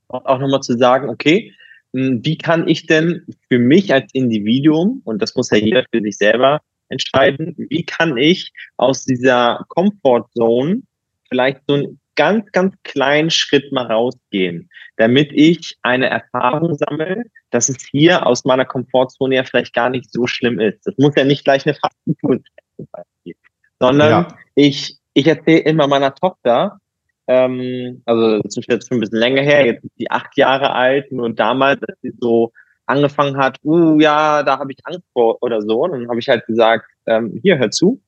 [0.08, 1.54] auch nochmal zu sagen, okay,
[1.93, 6.02] hm, wie kann ich denn für mich als Individuum, und das muss ja jeder für
[6.02, 10.82] sich selber entscheiden, wie kann ich aus dieser Comfort Zone
[11.30, 17.70] vielleicht so einen ganz, ganz kleinen Schritt mal rausgehen, damit ich eine Erfahrung sammle, dass
[17.70, 20.86] es hier aus meiner Komfortzone ja vielleicht gar nicht so schlimm ist.
[20.86, 22.39] Das muss ja nicht gleich eine Fastentour
[22.78, 23.36] sein,
[23.80, 24.28] sondern ja.
[24.55, 26.80] ich, ich erzähle immer meiner Tochter,
[27.28, 30.74] ähm, also das ist jetzt schon ein bisschen länger her, jetzt ist sie acht Jahre
[30.74, 32.51] alt, nur damals, als sie so
[32.86, 36.28] angefangen hat, uh, ja, da habe ich Angst vor oder so, und dann habe ich
[36.28, 38.01] halt gesagt, ähm, hier, hör zu,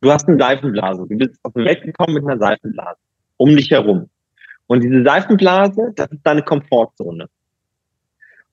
[0.00, 2.98] du hast eine Seifenblase, du bist auf die Welt gekommen mit einer Seifenblase,
[3.36, 4.08] um dich herum.
[4.66, 7.26] Und diese Seifenblase, das ist deine Komfortzone.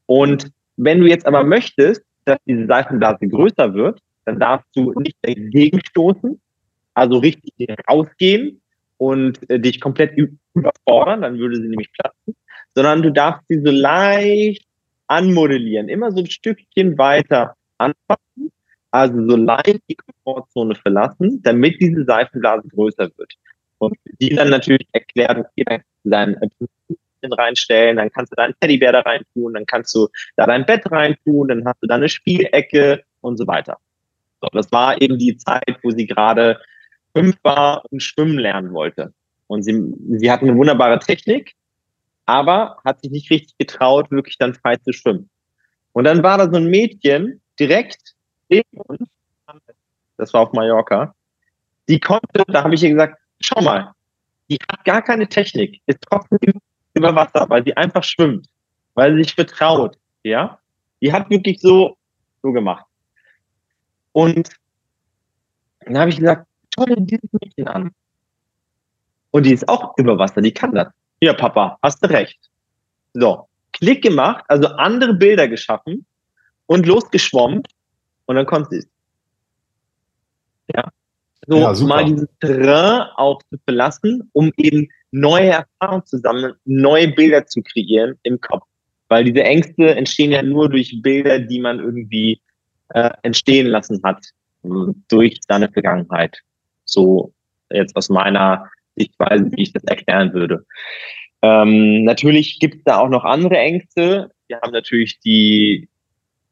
[0.06, 5.18] Und wenn du jetzt aber möchtest, dass diese Seifenblase größer wird, dann darfst du nicht
[5.22, 6.40] dagegen stoßen,
[6.94, 7.54] also richtig
[7.90, 8.62] rausgehen
[8.98, 10.18] und äh, dich komplett
[10.54, 12.36] überfordern, dann würde sie nämlich platzen,
[12.74, 14.66] sondern du darfst sie so leicht
[15.08, 18.25] anmodellieren, immer so ein Stückchen weiter anfassen,
[18.96, 23.34] also so leicht die Komfortzone verlassen, damit diese Seifenblase größer wird.
[23.78, 28.54] Und die dann natürlich erklären, okay, dann kannst du dein reinstellen, dann kannst du deinen
[28.60, 31.88] Teddybär da rein tun, dann kannst du da dein Bett rein tun, dann hast du
[31.88, 33.78] da eine Spielecke und so weiter.
[34.42, 36.60] So, das war eben die Zeit, wo sie gerade
[37.16, 39.14] fünf war und schwimmen lernen wollte.
[39.48, 41.54] Und sie, sie hat eine wunderbare Technik,
[42.26, 45.30] aber hat sich nicht richtig getraut, wirklich dann frei zu schwimmen.
[45.94, 48.15] Und dann war da so ein Mädchen direkt
[48.50, 49.10] uns,
[50.18, 51.14] das war auf Mallorca,
[51.88, 53.94] die konnte, da habe ich ihr gesagt, schau mal,
[54.50, 56.54] die hat gar keine Technik, ist trotzdem
[56.94, 58.48] über Wasser, weil sie einfach schwimmt,
[58.94, 60.60] weil sie sich vertraut, ja.
[61.02, 61.98] Die hat wirklich so,
[62.42, 62.86] so gemacht.
[64.14, 64.50] Und
[65.82, 67.92] dann habe ich gesagt, schau dir dieses Mädchen an.
[69.32, 70.88] Und die ist auch über Wasser, die kann das.
[71.20, 72.40] Ja, Papa, hast du recht.
[73.14, 76.06] So, Klick gemacht, also andere Bilder geschaffen
[76.66, 77.64] und losgeschwommen
[78.26, 78.90] und dann konnte sie es.
[80.76, 80.92] Ja.
[81.48, 87.10] So ja, mal dieses Terrain auch zu verlassen, um eben neue Erfahrungen zu sammeln, neue
[87.10, 88.64] Bilder zu kreieren im Kopf.
[89.10, 92.42] Weil diese Ängste entstehen ja nur durch Bilder, die man irgendwie
[92.90, 94.26] äh, entstehen lassen hat
[95.10, 96.40] durch seine Vergangenheit.
[96.86, 97.34] So
[97.70, 100.66] jetzt aus meiner Sichtweise, wie ich das erklären würde.
[101.42, 104.32] Ähm, natürlich gibt es da auch noch andere Ängste.
[104.48, 105.90] Wir haben natürlich die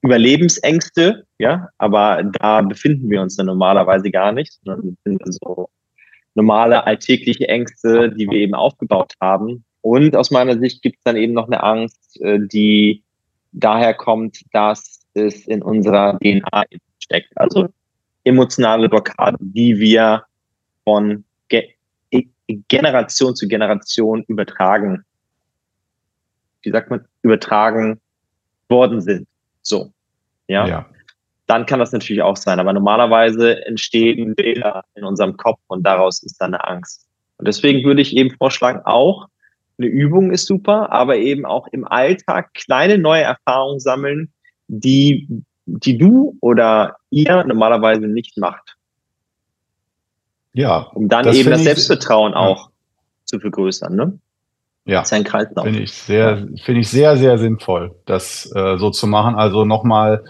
[0.03, 4.59] Überlebensängste, ja, aber da befinden wir uns dann normalerweise gar nicht.
[4.65, 5.69] Das sind so
[6.35, 9.63] normale alltägliche Ängste, die wir eben aufgebaut haben.
[9.81, 13.03] Und aus meiner Sicht gibt es dann eben noch eine Angst, äh, die
[13.53, 16.63] daher kommt, dass es in unserer DNA
[16.99, 17.31] steckt.
[17.35, 17.69] Also
[18.23, 20.23] emotionale Blockade, die wir
[20.83, 21.69] von Ge
[22.67, 25.05] Generation zu Generation übertragen,
[26.61, 28.01] wie sagt man, übertragen
[28.67, 29.27] worden sind.
[29.63, 29.91] So.
[30.47, 30.67] Ja.
[30.67, 30.85] ja.
[31.47, 32.59] Dann kann das natürlich auch sein.
[32.59, 37.07] Aber normalerweise entstehen Bilder in unserem Kopf und daraus ist dann eine Angst.
[37.37, 39.27] Und deswegen würde ich eben vorschlagen, auch
[39.77, 44.31] eine Übung ist super, aber eben auch im Alltag kleine neue Erfahrungen sammeln,
[44.67, 45.27] die,
[45.65, 48.77] die du oder ihr normalerweise nicht macht.
[50.53, 50.89] Ja.
[50.93, 52.73] Um dann das eben das Selbstvertrauen auch ja.
[53.25, 54.19] zu vergrößern, ne?
[54.85, 54.99] Ja.
[54.99, 55.65] Das ist ein Kreislauf.
[55.65, 59.35] Finde ich sehr, finde ich sehr, sehr sinnvoll, das äh, so zu machen.
[59.35, 60.23] Also nochmal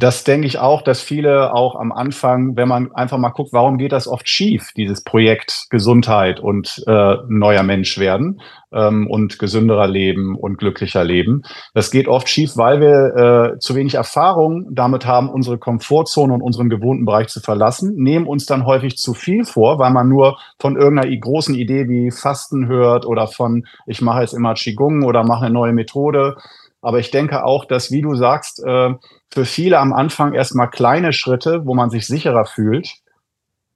[0.00, 3.76] das denke ich auch, dass viele auch am Anfang, wenn man einfach mal guckt, warum
[3.76, 8.40] geht das oft schief, dieses Projekt Gesundheit und äh, neuer Mensch werden
[8.72, 11.42] ähm, und gesünderer leben und glücklicher leben.
[11.74, 16.40] Das geht oft schief, weil wir äh, zu wenig Erfahrung damit haben, unsere Komfortzone und
[16.40, 20.38] unseren gewohnten Bereich zu verlassen, nehmen uns dann häufig zu viel vor, weil man nur
[20.58, 25.24] von irgendeiner großen Idee wie Fasten hört oder von, ich mache jetzt immer Qigong oder
[25.24, 26.36] mache eine neue Methode.
[26.82, 28.94] Aber ich denke auch, dass, wie du sagst, äh,
[29.32, 32.88] für viele am Anfang erstmal kleine Schritte, wo man sich sicherer fühlt,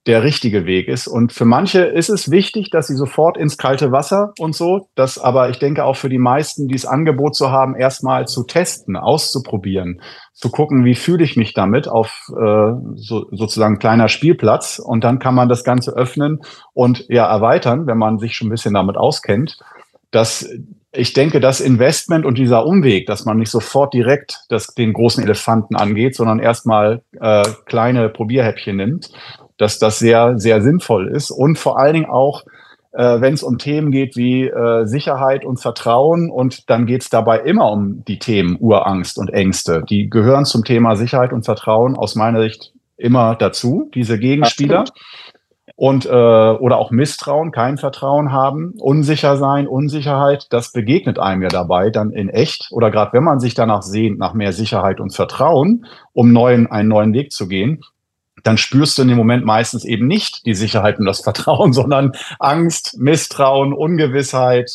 [0.05, 1.07] der richtige Weg ist.
[1.07, 4.87] Und für manche ist es wichtig, dass sie sofort ins kalte Wasser und so.
[4.93, 8.97] Das aber, ich denke auch für die meisten, dieses Angebot zu haben, erstmal zu testen,
[8.97, 10.01] auszuprobieren,
[10.33, 14.77] zu gucken, wie fühle ich mich damit auf äh, so, sozusagen kleiner Spielplatz.
[14.77, 16.41] Und dann kann man das Ganze öffnen
[16.73, 19.57] und ja erweitern, wenn man sich schon ein bisschen damit auskennt.
[20.11, 20.47] Dass
[20.95, 25.23] ich denke, das Investment und dieser Umweg, dass man nicht sofort direkt das, den großen
[25.23, 29.09] Elefanten angeht, sondern erstmal äh, kleine Probierhäppchen nimmt,
[29.57, 32.43] dass das sehr, sehr sinnvoll ist und vor allen Dingen auch
[32.91, 36.31] äh, wenn es um Themen geht wie äh, Sicherheit und Vertrauen.
[36.31, 39.83] Und dann geht es dabei immer um die Themen Urangst und Ängste.
[39.89, 44.79] Die gehören zum Thema Sicherheit und Vertrauen aus meiner Sicht immer dazu, diese Gegenspieler.
[44.79, 45.01] Absolut
[45.75, 51.49] und äh, oder auch Misstrauen, kein Vertrauen haben, unsicher sein, Unsicherheit, das begegnet einem ja
[51.49, 55.13] dabei dann in echt oder gerade wenn man sich danach sehnt nach mehr Sicherheit und
[55.13, 57.83] Vertrauen, um neuen einen neuen Weg zu gehen,
[58.43, 62.13] dann spürst du in dem Moment meistens eben nicht die Sicherheit und das Vertrauen, sondern
[62.39, 64.71] Angst, Misstrauen, Ungewissheit,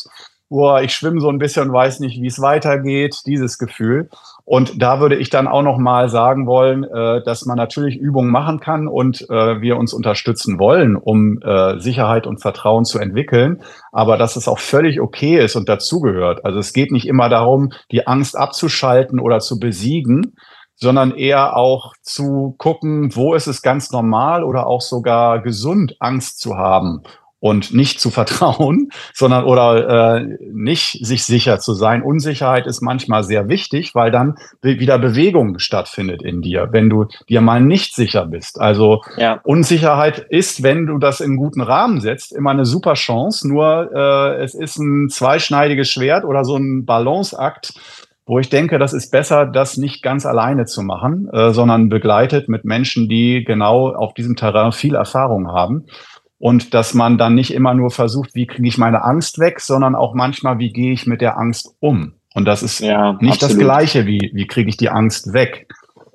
[0.49, 4.09] boah, ich schwimme so ein bisschen und weiß nicht, wie es weitergeht, dieses Gefühl.
[4.45, 8.31] Und da würde ich dann auch noch mal sagen wollen, äh, dass man natürlich Übungen
[8.31, 13.61] machen kann und äh, wir uns unterstützen wollen, um äh, Sicherheit und Vertrauen zu entwickeln,
[13.91, 16.43] aber dass es auch völlig okay ist und dazugehört.
[16.45, 20.35] Also es geht nicht immer darum, die Angst abzuschalten oder zu besiegen,
[20.75, 26.39] sondern eher auch zu gucken, wo ist es ganz normal oder auch sogar gesund, Angst
[26.39, 27.03] zu haben
[27.41, 32.03] und nicht zu vertrauen, sondern oder äh, nicht sich sicher zu sein.
[32.03, 37.41] Unsicherheit ist manchmal sehr wichtig, weil dann wieder Bewegung stattfindet in dir, wenn du dir
[37.41, 38.61] mal nicht sicher bist.
[38.61, 39.41] Also ja.
[39.43, 43.47] Unsicherheit ist, wenn du das in guten Rahmen setzt, immer eine super Chance.
[43.49, 47.73] Nur äh, es ist ein zweischneidiges Schwert oder so ein Balanceakt,
[48.27, 52.49] wo ich denke, das ist besser, das nicht ganz alleine zu machen, äh, sondern begleitet
[52.49, 55.87] mit Menschen, die genau auf diesem Terrain viel Erfahrung haben
[56.41, 59.93] und dass man dann nicht immer nur versucht, wie kriege ich meine Angst weg, sondern
[59.93, 62.13] auch manchmal, wie gehe ich mit der Angst um.
[62.33, 63.51] Und das ist ja, nicht absolut.
[63.51, 65.67] das Gleiche, wie, wie kriege ich die Angst weg.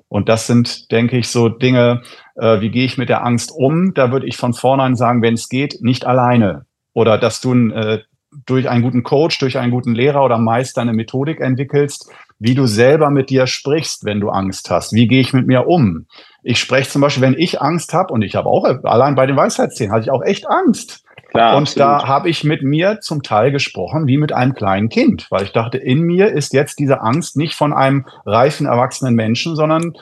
[0.09, 2.01] Und das sind, denke ich, so Dinge,
[2.35, 3.93] äh, wie gehe ich mit der Angst um?
[3.93, 6.65] Da würde ich von vornherein sagen, wenn es geht, nicht alleine.
[6.91, 7.99] Oder dass du äh,
[8.45, 12.67] durch einen guten Coach, durch einen guten Lehrer oder Meister eine Methodik entwickelst, wie du
[12.67, 14.91] selber mit dir sprichst, wenn du Angst hast.
[14.91, 16.05] Wie gehe ich mit mir um?
[16.43, 19.35] Ich spreche zum Beispiel, wenn ich Angst habe, und ich habe auch, allein bei den
[19.35, 21.03] Weisheitszähnen hatte ich auch echt Angst.
[21.31, 21.87] Klar, und absolut.
[21.87, 25.51] da habe ich mit mir zum Teil gesprochen wie mit einem kleinen Kind, weil ich
[25.51, 29.93] dachte, in mir ist jetzt diese Angst nicht von einem reifen, erwachsenen Menschen, sondern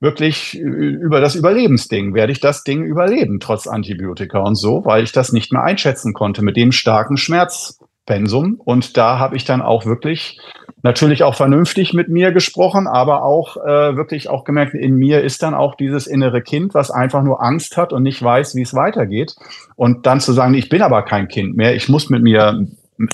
[0.00, 2.14] wirklich über das Überlebensding.
[2.14, 6.12] Werde ich das Ding überleben, trotz Antibiotika und so, weil ich das nicht mehr einschätzen
[6.12, 8.60] konnte mit dem starken Schmerzpensum.
[8.62, 10.40] Und da habe ich dann auch wirklich
[10.84, 15.42] natürlich auch vernünftig mit mir gesprochen, aber auch äh, wirklich auch gemerkt, in mir ist
[15.42, 18.74] dann auch dieses innere Kind, was einfach nur Angst hat und nicht weiß, wie es
[18.74, 19.34] weitergeht.
[19.76, 22.66] Und dann zu sagen, ich bin aber kein Kind mehr, ich muss mit mir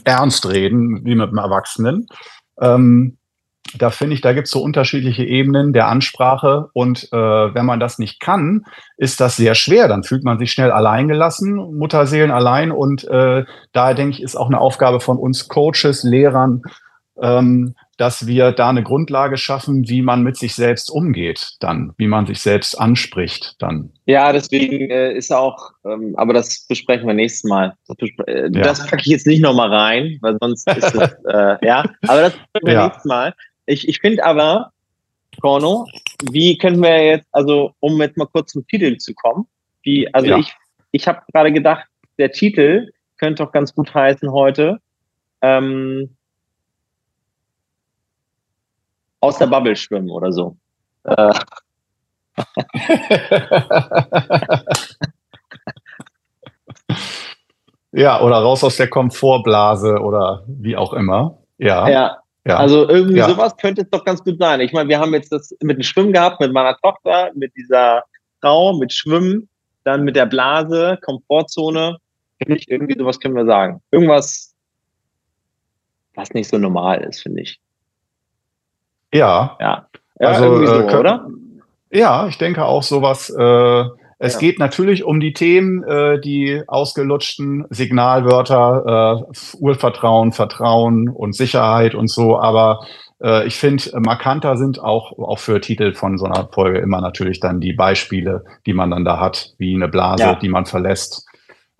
[0.04, 2.08] ernst reden, wie mit einem Erwachsenen.
[2.60, 3.18] Ähm,
[3.78, 7.16] da finde ich, da gibt es so unterschiedliche Ebenen der Ansprache und äh,
[7.54, 8.64] wenn man das nicht kann,
[8.96, 9.86] ist das sehr schwer.
[9.86, 14.48] Dann fühlt man sich schnell alleingelassen, Mutterseelen allein und äh, daher denke ich, ist auch
[14.48, 16.62] eine Aufgabe von uns Coaches, Lehrern,
[17.20, 22.06] ähm, dass wir da eine Grundlage schaffen, wie man mit sich selbst umgeht, dann, wie
[22.06, 23.92] man sich selbst anspricht, dann.
[24.06, 27.74] Ja, deswegen äh, ist auch, ähm, aber das besprechen wir nächstes Mal.
[27.86, 27.96] Das,
[28.26, 28.48] äh, ja.
[28.48, 32.32] das packe ich jetzt nicht nochmal rein, weil sonst ist es, äh, ja, aber das
[32.32, 32.84] besprechen wir ja.
[32.84, 33.34] nächstes Mal.
[33.66, 34.72] Ich, ich finde aber,
[35.40, 35.86] Corno,
[36.32, 39.46] wie können wir jetzt, also um jetzt mal kurz zum Titel zu kommen,
[39.82, 40.38] wie, also ja.
[40.38, 40.54] ich,
[40.92, 41.86] ich habe gerade gedacht,
[42.18, 44.78] der Titel könnte doch ganz gut heißen heute.
[45.42, 46.16] Ähm,
[49.20, 50.56] aus der Bubble schwimmen oder so.
[51.04, 51.32] Äh.
[57.92, 61.38] ja, oder raus aus der Komfortblase oder wie auch immer.
[61.58, 61.88] Ja.
[61.88, 62.18] Ja.
[62.46, 62.56] ja.
[62.56, 63.28] Also irgendwie ja.
[63.28, 64.60] sowas könnte es doch ganz gut sein.
[64.60, 68.02] Ich meine, wir haben jetzt das mit dem Schwimmen gehabt, mit meiner Tochter, mit dieser
[68.40, 69.48] Frau, mit Schwimmen,
[69.84, 71.98] dann mit der Blase, Komfortzone.
[72.38, 73.82] Irgendwie sowas können wir sagen.
[73.90, 74.54] Irgendwas,
[76.14, 77.60] was nicht so normal ist, finde ich.
[79.12, 79.56] Ja.
[79.60, 79.86] Ja.
[80.18, 81.26] ja also, so, äh, oder?
[81.90, 83.30] Ja, ich denke auch sowas.
[83.30, 83.84] Äh,
[84.22, 84.38] es ja.
[84.38, 92.08] geht natürlich um die Themen, äh, die ausgelutschten Signalwörter, äh, Urvertrauen, Vertrauen und Sicherheit und
[92.08, 92.80] so, aber
[93.22, 97.40] äh, ich finde, markanter sind auch, auch für Titel von so einer Folge immer natürlich
[97.40, 100.34] dann die Beispiele, die man dann da hat, wie eine Blase, ja.
[100.34, 101.26] die man verlässt.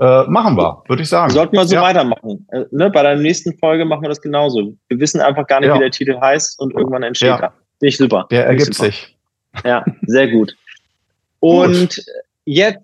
[0.00, 1.30] Äh, machen wir, würde ich sagen.
[1.30, 1.82] Sollten wir so ja.
[1.82, 2.46] weitermachen.
[2.52, 2.90] Äh, ne?
[2.90, 4.74] Bei der nächsten Folge machen wir das genauso.
[4.88, 5.74] Wir wissen einfach gar nicht, ja.
[5.74, 7.36] wie der Titel heißt und irgendwann entsteht ja.
[7.36, 7.52] er.
[7.78, 8.26] Finde ich super.
[8.30, 8.86] Der ergibt super.
[8.86, 9.14] sich.
[9.62, 10.56] Ja, sehr gut.
[11.40, 12.04] Und gut.
[12.46, 12.80] jetzt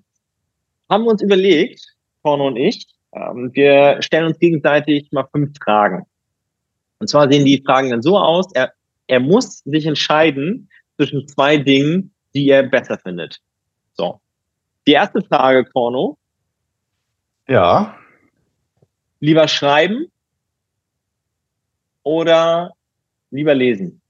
[0.91, 1.81] haben wir uns überlegt,
[2.23, 6.05] Porno und ich, ähm, wir stellen uns gegenseitig mal fünf Fragen.
[6.99, 8.73] Und zwar sehen die Fragen dann so aus, er,
[9.07, 13.39] er muss sich entscheiden zwischen zwei Dingen, die er besser findet.
[13.95, 14.21] So.
[14.87, 16.19] Die erste Frage, Porno,
[17.49, 17.97] ja.
[19.21, 20.11] Lieber schreiben
[22.03, 22.73] oder
[23.31, 24.01] lieber lesen?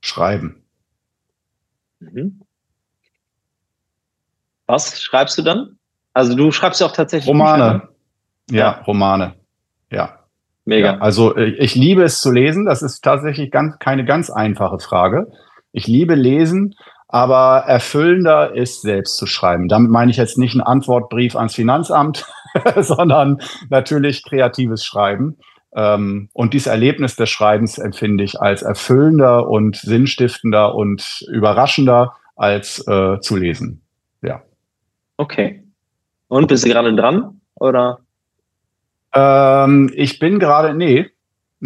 [0.00, 0.62] Schreiben.
[1.98, 2.40] Mhm.
[4.66, 5.78] Was schreibst du dann?
[6.12, 7.64] Also du schreibst ja auch tatsächlich Romane.
[7.64, 7.86] Bücher,
[8.50, 8.56] ne?
[8.56, 9.34] ja, ja, Romane.
[9.90, 10.20] Ja.
[10.64, 10.94] Mega.
[10.94, 12.66] Ja, also äh, ich liebe es zu lesen.
[12.66, 15.30] Das ist tatsächlich ganz, keine ganz einfache Frage.
[15.72, 16.74] Ich liebe lesen,
[17.08, 19.68] aber erfüllender ist selbst zu schreiben.
[19.68, 22.26] Damit meine ich jetzt nicht einen Antwortbrief ans Finanzamt,
[22.76, 23.40] sondern
[23.70, 25.36] natürlich kreatives Schreiben.
[25.74, 32.86] Ähm, und dieses Erlebnis des Schreibens empfinde ich als erfüllender und sinnstiftender und überraschender als
[32.88, 33.82] äh, zu lesen.
[34.22, 34.42] Ja.
[35.16, 35.62] Okay.
[36.28, 37.40] Und bist du gerade dran?
[37.54, 38.00] Oder?
[39.14, 41.10] Ähm, ich bin gerade, nee,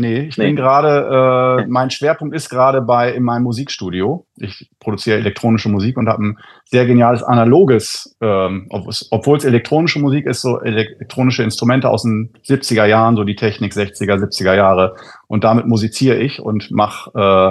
[0.00, 0.46] nee, ich nee.
[0.46, 4.26] bin gerade, äh, mein Schwerpunkt ist gerade bei in meinem Musikstudio.
[4.36, 10.26] Ich produziere elektronische Musik und habe ein sehr geniales analoges, ähm, obwohl es elektronische Musik
[10.26, 14.96] ist, so elektronische Instrumente aus den 70er Jahren, so die Technik 60er, 70er Jahre.
[15.28, 17.10] Und damit musiziere ich und mache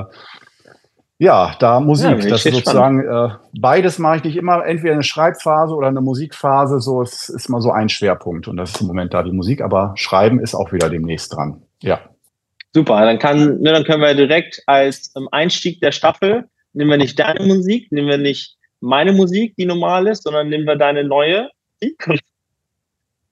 [0.09, 0.15] äh,
[1.21, 2.23] ja, da Musik.
[2.23, 3.29] Ja, das ist sozusagen äh,
[3.59, 6.79] beides mache ich nicht immer, entweder eine Schreibphase oder eine Musikphase.
[6.79, 8.47] So, es ist mal so ein Schwerpunkt.
[8.47, 11.61] Und das ist im Moment da die Musik, aber Schreiben ist auch wieder demnächst dran.
[11.81, 11.99] Ja.
[12.73, 16.97] Super, dann kann, ne, dann können wir direkt als ähm, Einstieg der Staffel nehmen wir
[16.97, 21.03] nicht deine Musik, nehmen wir nicht meine Musik, die normal ist, sondern nehmen wir deine
[21.03, 21.49] neue.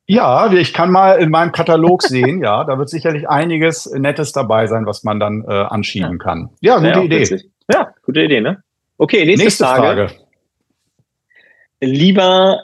[0.06, 4.68] Ja, ich kann mal in meinem Katalog sehen, ja, da wird sicherlich einiges Nettes dabei
[4.68, 6.18] sein, was man dann äh, anschieben ja.
[6.18, 6.50] kann.
[6.62, 7.20] Ja, gute Idee.
[7.20, 7.50] Witzig.
[7.72, 8.64] Ja, gute Idee, ne?
[8.98, 10.10] Okay, nächste, nächste Frage.
[10.10, 10.22] Frage.
[11.82, 12.64] Lieber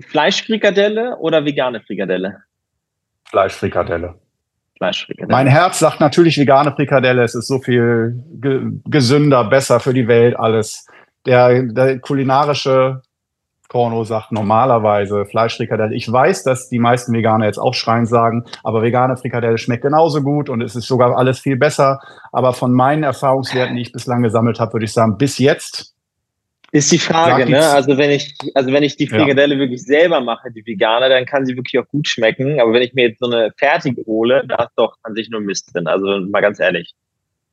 [0.00, 2.42] Fleischfrikadelle oder vegane Frikadelle?
[3.24, 4.18] Fleischfrikadelle.
[4.76, 5.32] Fleischfrikadelle.
[5.32, 7.22] Mein Herz sagt natürlich vegane Frikadelle.
[7.22, 10.86] Es ist so viel ge gesünder, besser für die Welt, alles.
[11.24, 13.02] Der, der kulinarische
[13.68, 15.94] Korno sagt normalerweise Fleischfrikadelle.
[15.94, 20.22] Ich weiß, dass die meisten Veganer jetzt auch schreien sagen, aber vegane Frikadelle schmeckt genauso
[20.22, 21.98] gut und es ist sogar alles viel besser.
[22.30, 25.95] Aber von meinen Erfahrungswerten, die ich bislang gesammelt habe, würde ich sagen, bis jetzt
[26.76, 27.60] ist die Frage, ne?
[27.60, 29.60] Also wenn ich, also wenn ich die Frikadelle ja.
[29.60, 32.60] wirklich selber mache, die vegane, dann kann sie wirklich auch gut schmecken.
[32.60, 35.40] Aber wenn ich mir jetzt so eine fertige hole, da ist doch an sich nur
[35.40, 35.86] Mist drin.
[35.86, 36.94] Also mal ganz ehrlich.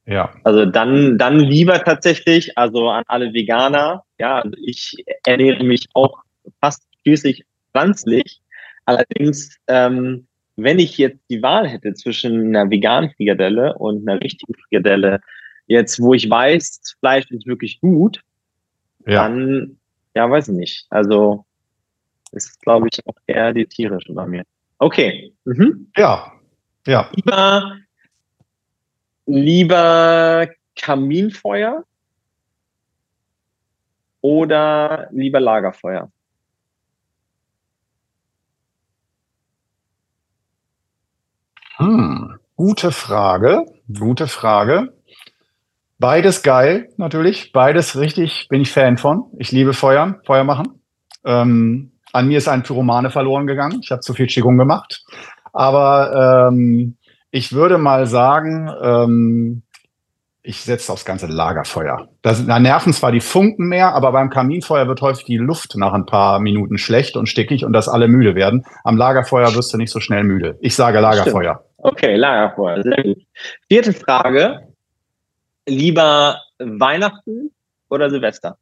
[0.06, 0.34] Ja.
[0.44, 4.96] Also dann, dann lieber tatsächlich, also an alle Veganer, ja, also ich
[5.26, 6.20] ernähre mich auch
[6.60, 8.42] fast schließlich pflanzlich.
[8.86, 14.54] Allerdings, ähm, wenn ich jetzt die Wahl hätte zwischen einer veganen Frikadelle und einer richtigen
[14.54, 15.22] Frikadelle,
[15.68, 18.22] jetzt wo ich weiß, Fleisch ist wirklich gut,
[19.06, 19.24] ja.
[19.24, 19.78] dann,
[20.16, 20.88] ja, weiß ich nicht.
[20.90, 21.46] Also
[22.32, 24.44] ist, glaube ich, auch eher die tierische bei mir.
[24.80, 25.34] Okay.
[25.46, 25.92] Mhm.
[25.96, 26.32] Ja.
[26.86, 27.10] Ja.
[27.16, 27.78] Lieber
[29.26, 31.84] lieber Kaminfeuer
[34.22, 36.12] oder lieber Lagerfeuer?
[41.78, 44.94] Hm, gute Frage, gute Frage.
[46.04, 47.54] Beides geil, natürlich.
[47.54, 49.24] Beides richtig, bin ich Fan von.
[49.38, 50.82] Ich liebe Feuern, Feuer machen.
[51.24, 53.80] Ähm, an mir ist ein Pyromane verloren gegangen.
[53.82, 55.06] Ich habe zu viel Qigong gemacht.
[55.54, 56.98] Aber ähm,
[57.32, 59.64] ich würde mal sagen, ähm,
[60.42, 62.10] ich setze aufs ganze Lagerfeuer.
[62.22, 65.94] Da, da nerven zwar die Funken mehr, aber beim Kaminfeuer wird häufig die Luft nach
[65.94, 68.66] ein paar Minuten schlecht und stickig und dass alle müde werden.
[68.84, 70.58] Am Lagerfeuer wirst du nicht so schnell müde.
[70.60, 71.62] Ich sage Lagerfeuer.
[71.62, 71.94] Stimmt.
[71.94, 72.84] Okay, Lagerfeuer.
[72.84, 73.18] Sehr gut.
[73.70, 74.73] Vierte Frage.
[75.68, 77.52] Lieber Weihnachten
[77.90, 78.58] oder Silvester?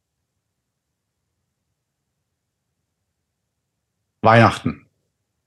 [4.20, 4.86] Weihnachten.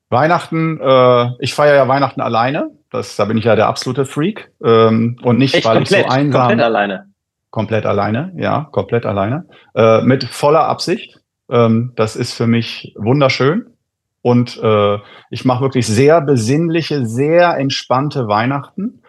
[0.09, 2.71] Weihnachten, äh, ich feiere ja Weihnachten alleine.
[2.91, 4.51] Das, da bin ich ja der absolute Freak.
[4.63, 6.47] Ähm, und nicht, Echt, weil komplett, ich so einsam.
[6.47, 7.09] Komplett alleine.
[7.49, 9.47] Komplett alleine, ja, komplett alleine.
[9.73, 11.21] Äh, mit voller Absicht.
[11.49, 13.67] Ähm, das ist für mich wunderschön.
[14.21, 14.97] Und äh,
[15.29, 19.01] ich mache wirklich sehr besinnliche, sehr entspannte Weihnachten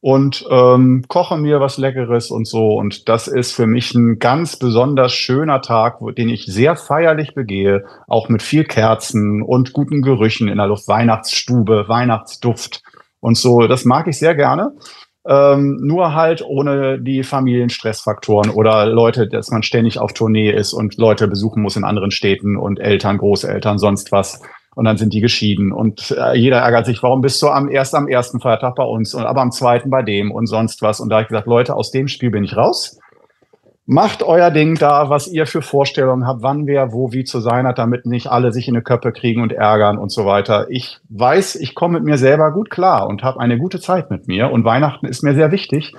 [0.00, 2.74] und ähm, koche mir was Leckeres und so.
[2.74, 7.84] Und das ist für mich ein ganz besonders schöner Tag, den ich sehr feierlich begehe,
[8.08, 12.82] auch mit viel Kerzen und guten Gerüchen in der Luft, Weihnachtsstube, Weihnachtsduft
[13.20, 13.66] und so.
[13.66, 14.72] Das mag ich sehr gerne.
[15.28, 20.96] Ähm, nur halt ohne die Familienstressfaktoren oder Leute, dass man ständig auf Tournee ist und
[20.96, 24.40] Leute besuchen muss in anderen Städten und Eltern, Großeltern, sonst was
[24.80, 27.94] und dann sind die geschieden und äh, jeder ärgert sich, warum bist du am erst
[27.94, 31.10] am ersten Feiertag bei uns und aber am zweiten bei dem und sonst was und
[31.10, 32.98] da habe ich gesagt, Leute, aus dem Spiel bin ich raus.
[33.84, 37.66] Macht euer Ding da, was ihr für Vorstellungen habt, wann wer wo wie zu sein
[37.66, 40.68] hat, damit nicht alle sich in die Köpfe kriegen und ärgern und so weiter.
[40.70, 44.28] Ich weiß, ich komme mit mir selber gut klar und habe eine gute Zeit mit
[44.28, 45.92] mir und Weihnachten ist mir sehr wichtig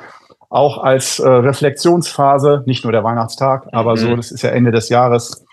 [0.50, 3.98] auch als äh, Reflexionsphase, nicht nur der Weihnachtstag, aber mhm.
[3.98, 5.46] so, das ist ja Ende des Jahres,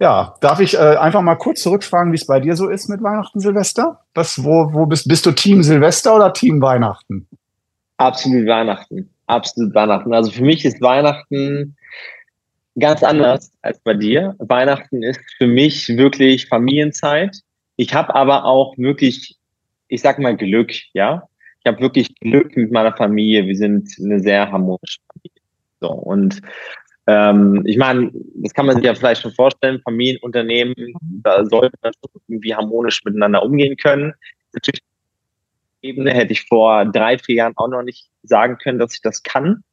[0.00, 3.02] ja, darf ich äh, einfach mal kurz zurückfragen, wie es bei dir so ist mit
[3.02, 4.00] Weihnachten, Silvester?
[4.14, 7.26] Was, wo, wo bist, bist du Team Silvester oder Team Weihnachten?
[7.96, 9.10] Absolut Weihnachten.
[9.26, 10.12] Absolut Weihnachten.
[10.14, 11.76] Also für mich ist Weihnachten
[12.78, 14.34] ganz anders als bei dir.
[14.38, 17.36] Weihnachten ist für mich wirklich Familienzeit.
[17.76, 19.36] Ich habe aber auch wirklich,
[19.88, 21.24] ich sag mal Glück, ja.
[21.60, 23.46] Ich habe wirklich Glück mit meiner Familie.
[23.46, 25.42] Wir sind eine sehr harmonische Familie.
[25.80, 26.40] So und
[27.08, 29.80] ähm, ich meine, das kann man sich ja vielleicht schon vorstellen.
[29.82, 30.74] Familienunternehmen,
[31.22, 31.92] da sollte man
[32.28, 34.12] irgendwie harmonisch miteinander umgehen können.
[34.52, 34.82] Natürlich
[35.80, 39.22] Ebene hätte ich vor drei, vier Jahren auch noch nicht sagen können, dass ich das
[39.22, 39.64] kann.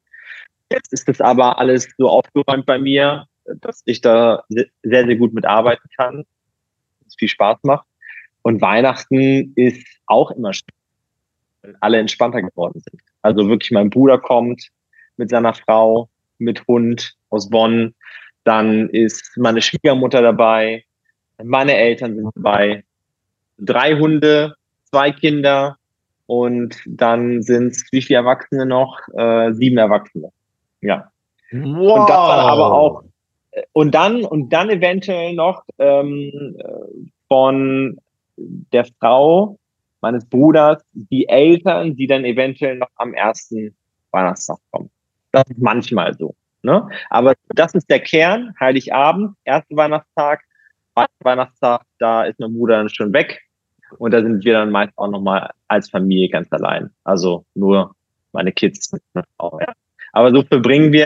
[0.72, 5.34] Jetzt ist das aber alles so aufgeräumt bei mir, dass ich da sehr, sehr gut
[5.34, 6.24] mitarbeiten kann.
[7.06, 7.86] Es viel Spaß macht.
[8.44, 10.64] Und Weihnachten ist auch immer schön,
[11.64, 13.02] weil alle entspannter geworden sind.
[13.24, 14.70] Also wirklich mein Bruder kommt
[15.18, 17.94] mit seiner Frau, mit Hund aus Bonn.
[18.44, 20.86] Dann ist meine Schwiegermutter dabei.
[21.44, 22.84] Meine Eltern sind dabei.
[23.58, 24.56] Drei Hunde,
[24.90, 25.78] zwei Kinder
[26.28, 29.00] und dann sind es wie viele Erwachsene noch?
[29.14, 30.32] Äh, sieben Erwachsene.
[30.82, 31.12] Ja.
[31.52, 32.00] Wow.
[32.00, 33.04] Und das dann aber auch,
[33.52, 37.98] äh, und dann, und dann eventuell noch ähm, äh, von
[38.38, 39.58] der Frau
[40.02, 43.76] meines Bruders die Eltern, die dann eventuell noch am ersten
[44.12, 44.90] Weihnachtstag kommen.
[45.36, 46.34] Das ist manchmal so.
[46.64, 46.88] Ne?
[47.10, 50.44] Aber das ist der Kern, Heiligabend, erster Weihnachtstag,
[51.20, 53.42] Weihnachtstag, da ist mein Bruder dann schon weg.
[53.98, 56.90] Und da sind wir dann meist auch nochmal als Familie ganz allein.
[57.04, 57.94] Also nur
[58.32, 58.94] meine Kids.
[60.14, 61.06] Aber so verbringen wir,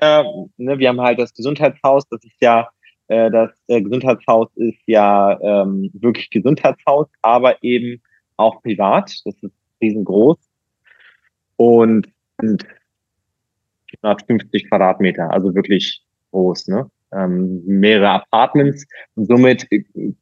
[0.58, 2.70] ne, wir haben halt das Gesundheitshaus, das ist ja,
[3.08, 8.00] äh, das äh, Gesundheitshaus ist ja ähm, wirklich Gesundheitshaus, aber eben
[8.38, 9.12] auch privat.
[9.26, 10.38] Das ist riesengroß.
[11.56, 12.08] Und
[12.40, 12.66] sind
[13.90, 16.90] 450 Quadratmeter, also wirklich groß, ne?
[17.12, 18.86] Ähm, mehrere Apartments
[19.16, 19.68] und somit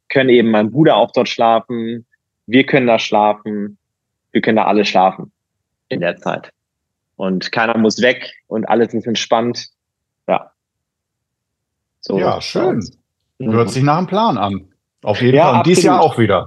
[0.08, 2.06] können eben mein Bruder auch dort schlafen,
[2.46, 3.76] wir können da schlafen,
[4.32, 5.30] wir können da alle schlafen
[5.90, 6.50] in der Zeit
[7.16, 9.68] und keiner muss weg und alles ist entspannt.
[10.28, 10.52] Ja.
[12.00, 12.82] So ja, schön.
[13.38, 13.52] Mhm.
[13.52, 14.72] Hört sich nach einem Plan an.
[15.02, 15.56] Auf jeden ja, Fall.
[15.58, 16.46] Und dies Jahr auch wieder.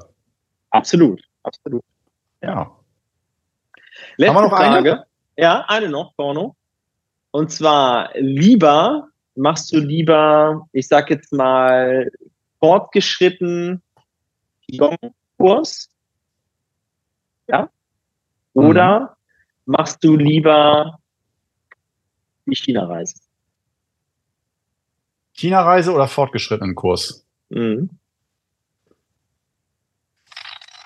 [0.71, 1.83] Absolut, absolut.
[2.41, 2.71] Ja.
[4.17, 4.91] Letzte Haben wir noch Frage.
[4.91, 5.05] Eine?
[5.37, 6.55] Ja, eine noch, Porno.
[7.31, 12.11] Und zwar lieber, machst du lieber, ich sag jetzt mal,
[12.59, 13.81] fortgeschritten
[15.37, 15.89] Kurs?
[17.47, 17.69] Ja?
[18.53, 19.21] Oder mhm
[19.71, 20.99] machst du lieber
[22.45, 23.15] die China-Reise?
[25.33, 27.25] China-Reise oder fortgeschrittenen Kurs?
[27.49, 27.89] Mhm.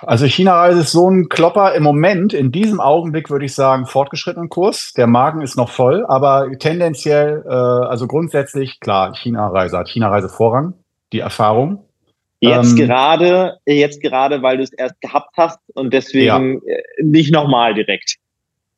[0.06, 4.49] Also China-Reise ist so ein Klopper im Moment, in diesem Augenblick würde ich sagen, fortgeschrittenen
[4.49, 4.93] Kurs.
[4.95, 10.74] Der Magen ist noch voll, aber tendenziell, äh, also grundsätzlich, klar, China-Reise hat China-Reise Vorrang,
[11.12, 11.86] die Erfahrung.
[12.39, 16.74] Jetzt ähm, gerade, jetzt gerade, weil du es erst gehabt hast und deswegen ja.
[16.74, 18.18] Äh, nicht nochmal direkt.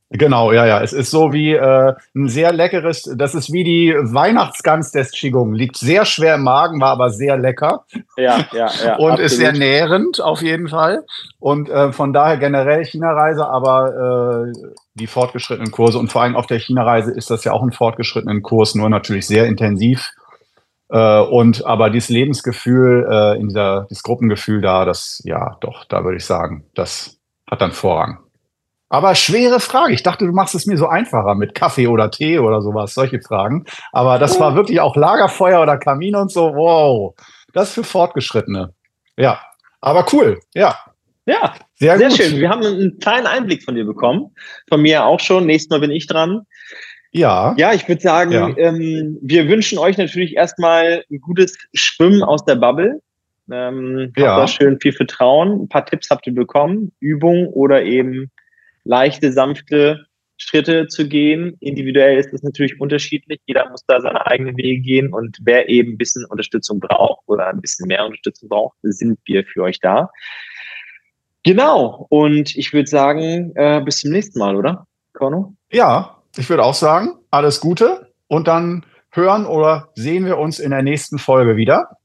[0.09, 0.81] Genau, ja, ja.
[0.81, 5.53] Es ist so wie äh, ein sehr leckeres, das ist wie die Weihnachtsgans des Qigong.
[5.53, 7.83] Liegt sehr schwer im Magen, war aber sehr lecker.
[8.15, 8.95] Ja, ja, ja.
[8.97, 9.19] Und absolut.
[9.19, 11.03] ist sehr nährend auf jeden Fall.
[11.39, 16.47] Und äh, von daher generell China-Reise, aber äh, die fortgeschrittenen Kurse und vor allem auf
[16.47, 20.13] der China-Reise ist das ja auch ein fortgeschrittenen Kurs, nur natürlich sehr intensiv.
[20.89, 26.05] Äh, und aber dieses Lebensgefühl, äh, in dieser, dieses Gruppengefühl da, das, ja, doch, da
[26.05, 27.17] würde ich sagen, das
[27.49, 28.19] hat dann Vorrang.
[28.89, 29.93] Aber schwere Frage.
[29.93, 33.21] Ich dachte, du machst es mir so einfacher mit Kaffee oder Tee oder sowas, solche
[33.21, 33.65] Fragen.
[33.91, 36.53] Aber das war wirklich auch Lagerfeuer oder Kamin und so.
[36.53, 37.15] Wow,
[37.53, 38.73] das für Fortgeschrittene.
[39.17, 39.41] Ja,
[39.81, 40.39] aber cool.
[40.53, 40.77] Ja.
[41.25, 42.39] Ja, sehr, sehr schön.
[42.39, 44.33] Wir haben einen kleinen Einblick von dir bekommen.
[44.69, 45.45] Von mir auch schon.
[45.45, 46.43] Nächstes Mal bin ich dran.
[47.11, 47.53] Ja.
[47.57, 48.47] Ja, ich würde sagen, ja.
[48.57, 53.01] ähm, wir wünschen euch natürlich erstmal ein gutes Schwimmen aus der Bubble.
[53.51, 54.27] Ähm, ja.
[54.27, 55.63] Habt da schön viel Vertrauen.
[55.63, 56.93] Ein paar Tipps habt ihr bekommen.
[57.01, 58.31] Übung oder eben
[58.87, 60.05] leichte, sanfte
[60.37, 61.57] Schritte zu gehen.
[61.59, 63.39] Individuell ist es natürlich unterschiedlich.
[63.45, 65.13] Jeder muss da seine eigenen Wege gehen.
[65.13, 69.43] Und wer eben ein bisschen Unterstützung braucht oder ein bisschen mehr Unterstützung braucht, sind wir
[69.45, 70.09] für euch da.
[71.43, 72.05] Genau.
[72.09, 75.55] Und ich würde sagen, äh, bis zum nächsten Mal, oder, Korno?
[75.71, 78.11] Ja, ich würde auch sagen, alles Gute.
[78.27, 81.97] Und dann hören oder sehen wir uns in der nächsten Folge wieder.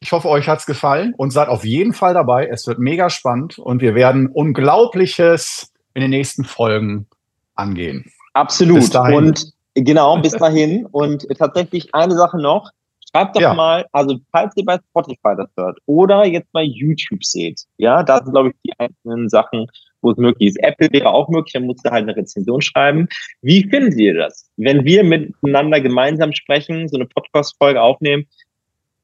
[0.00, 2.48] Ich hoffe, euch hat's gefallen und seid auf jeden Fall dabei.
[2.50, 7.06] Es wird mega spannend und wir werden Unglaubliches in den nächsten Folgen
[7.54, 8.10] angehen.
[8.32, 8.94] Absolut.
[8.94, 10.86] Und genau, bis dahin.
[10.86, 12.70] Und tatsächlich eine Sache noch.
[13.10, 13.54] Schreibt doch ja.
[13.54, 18.18] mal, also falls ihr bei Spotify das hört oder jetzt bei YouTube seht, ja, da
[18.22, 19.66] sind, glaube ich, die einzelnen Sachen,
[20.00, 20.62] wo es möglich ist.
[20.62, 23.08] Apple wäre auch möglich, dann musst du halt eine Rezension schreiben.
[23.42, 24.48] Wie findet ihr das?
[24.56, 28.26] Wenn wir miteinander gemeinsam sprechen, so eine Podcast-Folge aufnehmen,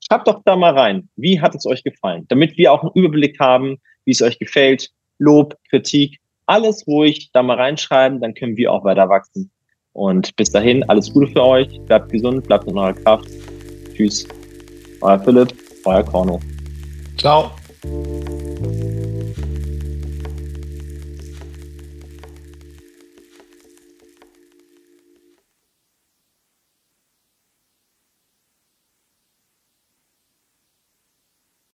[0.07, 1.09] schreibt doch da mal rein.
[1.17, 2.27] Wie hat es euch gefallen?
[2.29, 4.91] Damit wir auch einen Überblick haben, wie es euch gefällt.
[5.19, 9.51] Lob, Kritik, alles ruhig da mal reinschreiben, dann können wir auch weiter wachsen.
[9.93, 13.29] Und bis dahin, alles Gute für euch, bleibt gesund, bleibt in eurer Kraft.
[13.95, 14.29] Tschüss.
[15.01, 16.41] Euer Philipp, euer Korno.
[17.17, 17.51] Ciao.